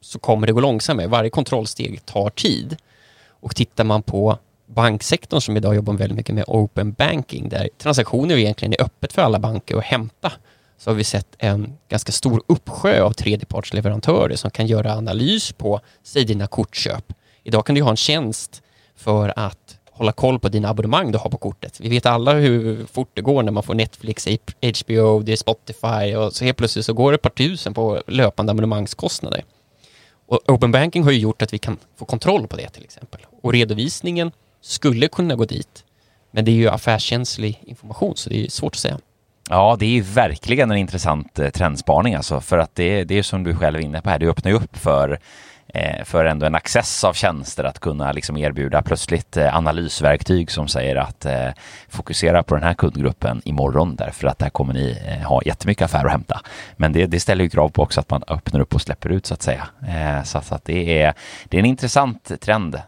[0.00, 1.06] så kommer det gå långsammare.
[1.06, 2.76] Varje kontrollsteg tar tid.
[3.42, 8.36] Och tittar man på banksektorn som idag jobbar väldigt mycket med open banking, där transaktioner
[8.36, 10.32] egentligen är öppet för alla banker att hämta,
[10.78, 15.80] så har vi sett en ganska stor uppsjö av tredjepartsleverantörer som kan göra analys på,
[16.02, 17.12] säg dina kortköp.
[17.42, 18.62] Idag kan du ha en tjänst
[18.96, 21.80] för att hålla koll på dina abonnemang du har på kortet.
[21.80, 26.16] Vi vet alla hur fort det går när man får Netflix, HBO, det är Spotify
[26.16, 29.44] och så helt plötsligt så går det ett par tusen på löpande abonnemangskostnader.
[30.30, 33.20] Och Open Banking har ju gjort att vi kan få kontroll på det till exempel.
[33.42, 35.84] Och redovisningen skulle kunna gå dit.
[36.30, 38.98] Men det är ju affärskänslig information så det är svårt att säga.
[39.48, 43.44] Ja, det är verkligen en intressant eh, trendspaning alltså, för att det, det är som
[43.44, 45.18] du själv är inne på här, det öppnar ju upp för
[45.74, 50.68] Eh, för ändå en access av tjänster att kunna liksom erbjuda plötsligt eh, analysverktyg som
[50.68, 51.48] säger att eh,
[51.88, 56.04] fokusera på den här kundgruppen imorgon därför att där kommer ni eh, ha jättemycket affärer
[56.04, 56.40] att hämta.
[56.76, 59.26] Men det, det ställer ju krav på också att man öppnar upp och släpper ut
[59.26, 59.68] så att säga.
[60.24, 61.14] så, att det är,
[61.48, 62.82] det är en intressant trend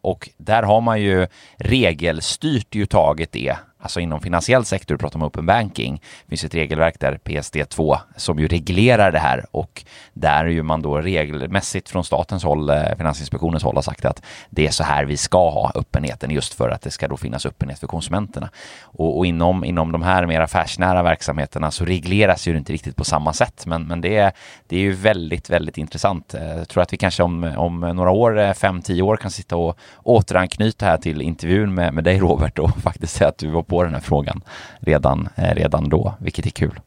[0.00, 1.26] och där har man ju
[1.56, 6.54] regelstyrt ju tagit det alltså inom finansiell sektor, pratar om open banking, det finns ett
[6.54, 12.04] regelverk där PSD2 som ju reglerar det här och där ju man då regelmässigt från
[12.04, 15.72] statens håll, eh, Finansinspektionens håll har sagt att det är så här vi ska ha
[15.74, 18.50] öppenheten just för att det ska då finnas öppenhet för konsumenterna.
[18.82, 22.96] Och, och inom, inom de här mer affärsnära verksamheterna så regleras ju det inte riktigt
[22.96, 24.32] på samma sätt men, men det, är,
[24.68, 26.34] det är ju väldigt, väldigt intressant.
[26.34, 29.30] Eh, jag tror att vi kanske om, om några år, eh, fem, tio år kan
[29.30, 33.50] sitta och återanknyta här till intervjun med, med dig Robert och faktiskt säga att du
[33.50, 34.42] var på den här frågan
[34.80, 36.80] redan, eh, redan då, vilket är kul.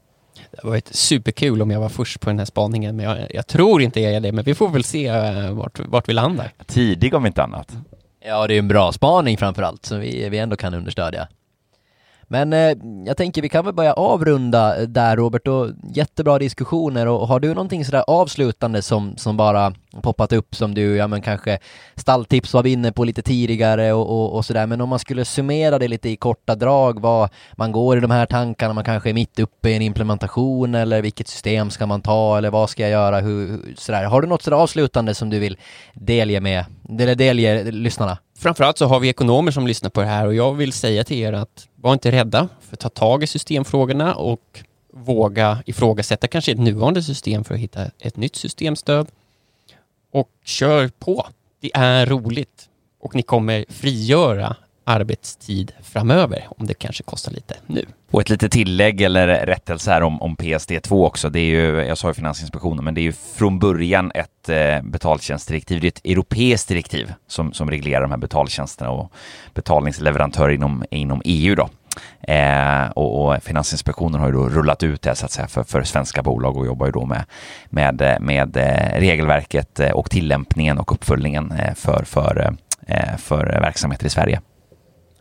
[0.51, 3.47] Det var ett superkul om jag var först på den här spaningen, men jag, jag
[3.47, 6.51] tror inte jag är det, men vi får väl se eh, vart, vart vi landar.
[6.65, 7.71] Tidig om inte annat.
[8.25, 11.27] Ja, det är en bra spaning framförallt som vi, vi ändå kan understödja.
[12.34, 17.07] Men eh, jag tänker vi kan väl börja avrunda eh, där Robert och jättebra diskussioner
[17.07, 21.21] och har du någonting sådär avslutande som, som bara poppat upp som du, ja men
[21.21, 21.59] kanske
[21.95, 25.25] stalltips var vi inne på lite tidigare och, och, och sådär men om man skulle
[25.25, 29.09] summera det lite i korta drag vad man går i de här tankarna, man kanske
[29.09, 32.81] är mitt uppe i en implementation eller vilket system ska man ta eller vad ska
[32.81, 34.03] jag göra, hur, sådär.
[34.03, 35.57] Har du något sådär avslutande som du vill
[35.93, 36.65] delge med,
[36.99, 38.17] eller delge lyssnarna?
[38.36, 41.17] Framförallt så har vi ekonomer som lyssnar på det här och jag vill säga till
[41.17, 44.63] er att var inte rädda för att ta tag i systemfrågorna och
[44.93, 49.07] våga ifrågasätta kanske ett nuvarande system för att hitta ett nytt systemstöd.
[50.11, 51.27] Och kör på.
[51.59, 52.69] Det är roligt
[52.99, 57.86] och ni kommer frigöra arbetstid framöver om det kanske kostar lite nu.
[58.11, 61.29] Och ett litet tillägg eller rättelse här om, om PSD2 också.
[61.29, 64.81] Det är ju, jag sa ju Finansinspektionen, men det är ju från början ett eh,
[64.81, 65.81] betaltjänstdirektiv.
[65.81, 69.11] Det är ett europeiskt direktiv som, som reglerar de här betaltjänsterna och
[69.53, 71.69] betalningsleverantörer inom, inom EU då.
[72.21, 75.84] Eh, och, och, Finansinspektionen har ju då rullat ut det så att säga för, för
[75.84, 77.25] svenska bolag och jobbar ju då med,
[77.69, 82.55] med, med eh, regelverket eh, och tillämpningen och uppföljningen eh, för, för,
[82.88, 84.41] eh, för verksamheter i Sverige.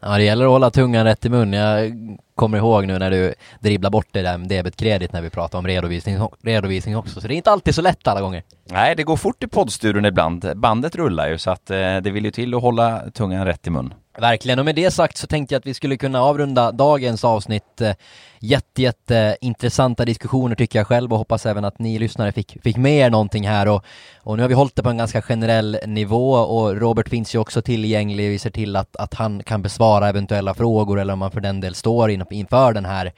[0.02, 1.52] Ja, det gäller att hålla tungan rätt i mun.
[1.52, 1.92] Jag
[2.34, 5.66] kommer ihåg nu när du dribblar bort det där med debet-kredit när vi pratar om
[5.66, 8.42] redovisning, redovisning också, så det är inte alltid så lätt alla gånger.
[8.64, 10.52] Nej, det går fort i poddstudion ibland.
[10.56, 13.70] Bandet rullar ju så att eh, det vill ju till att hålla tungan rätt i
[13.70, 13.94] mun.
[14.18, 17.80] Verkligen, och med det sagt så tänkte jag att vi skulle kunna avrunda dagens avsnitt.
[17.80, 17.94] Eh,
[18.40, 22.76] jätte, jätte intressanta diskussioner tycker jag själv och hoppas även att ni lyssnare fick, fick
[22.76, 23.68] med er någonting här.
[23.68, 23.84] Och,
[24.20, 27.38] och nu har vi hållit det på en ganska generell nivå och Robert finns ju
[27.38, 31.30] också tillgänglig, vi ser till att, att han kan besvara eventuella frågor eller om man
[31.30, 33.12] för den del står inför den här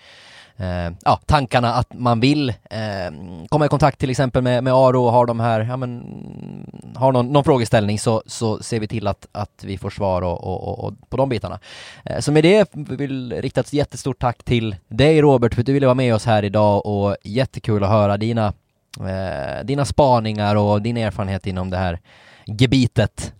[0.57, 3.13] eh, ja, tankarna att man vill eh,
[3.49, 6.05] komma i kontakt till exempel med, med Aro och har de här, ja men,
[6.97, 10.45] har någon, någon frågeställning så, så ser vi till att, att vi får svar och,
[10.45, 11.59] och, och, och på de bitarna.
[12.05, 15.73] Eh, så med det vill rikta ett jättestort tack till dig Robert för att du
[15.73, 18.53] ville vara med oss här idag och jättekul att höra dina,
[19.01, 22.01] eh, dina spaningar och din erfarenhet inom det här
[22.47, 23.33] gebitet.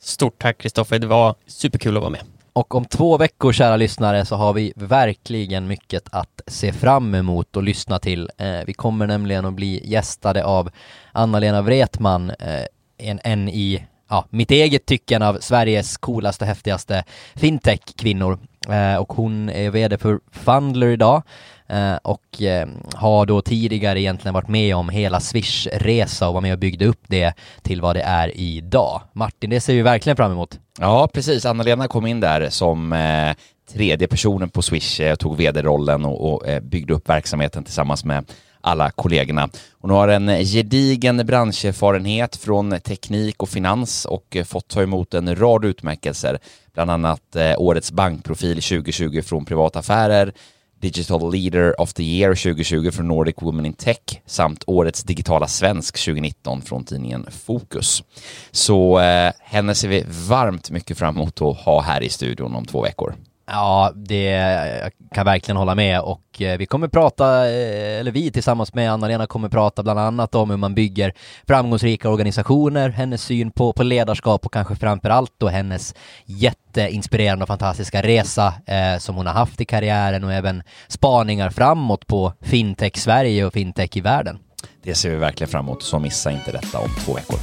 [0.00, 2.35] Stort tack Kristoffer, det var superkul att vara med.
[2.56, 7.56] Och om två veckor, kära lyssnare, så har vi verkligen mycket att se fram emot
[7.56, 8.30] och lyssna till.
[8.38, 10.70] Eh, vi kommer nämligen att bli gästade av
[11.12, 12.64] Anna-Lena Wretman, eh,
[12.98, 17.04] en, en i ja, mitt eget tycken av Sveriges coolaste och häftigaste
[17.34, 18.38] fintech-kvinnor.
[18.68, 21.22] Eh, och hon är VD för Fundler idag
[21.68, 26.52] Eh, och eh, har då tidigare egentligen varit med om hela Swish-resa och var med
[26.52, 29.00] och byggde upp det till vad det är idag.
[29.12, 30.58] Martin, det ser vi verkligen fram emot.
[30.80, 31.46] Ja, precis.
[31.46, 33.36] Anna-Lena kom in där som eh,
[33.72, 38.24] tredje personen på Swish, eh, tog vd-rollen och, och eh, byggde upp verksamheten tillsammans med
[38.60, 39.48] alla kollegorna.
[39.80, 45.36] Hon har en eh, gedigen branscherfarenhet från teknik och finans och fått ta emot en
[45.36, 46.38] rad utmärkelser,
[46.74, 50.32] bland annat Årets bankprofil 2020 från Privata Affärer,
[50.80, 56.04] Digital Leader of the Year 2020 från Nordic Women in Tech samt Årets digitala svensk
[56.04, 58.02] 2019 från tidningen Fokus.
[58.50, 62.64] Så eh, henne ser vi varmt mycket fram emot att ha här i studion om
[62.64, 63.14] två veckor.
[63.48, 64.24] Ja, det
[64.82, 68.92] jag kan verkligen hålla med och eh, vi kommer prata, eh, eller vi tillsammans med
[68.92, 71.12] Anna-Lena kommer prata bland annat om hur man bygger
[71.46, 75.94] framgångsrika organisationer, hennes syn på, på ledarskap och kanske framför allt då hennes
[76.24, 82.06] jätteinspirerande och fantastiska resa eh, som hon har haft i karriären och även spaningar framåt
[82.06, 84.38] på fintech Sverige och fintech i världen.
[84.82, 87.38] Det ser vi verkligen fram emot, så missa inte detta om två veckor.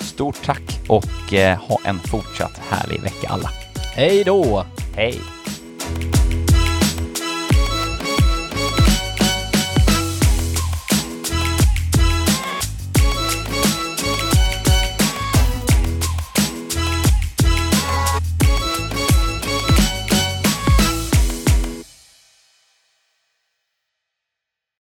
[0.00, 3.50] Stort tack och eh, ha en fortsatt härlig vecka alla.
[3.94, 4.64] Hej då!
[4.96, 5.35] Hej!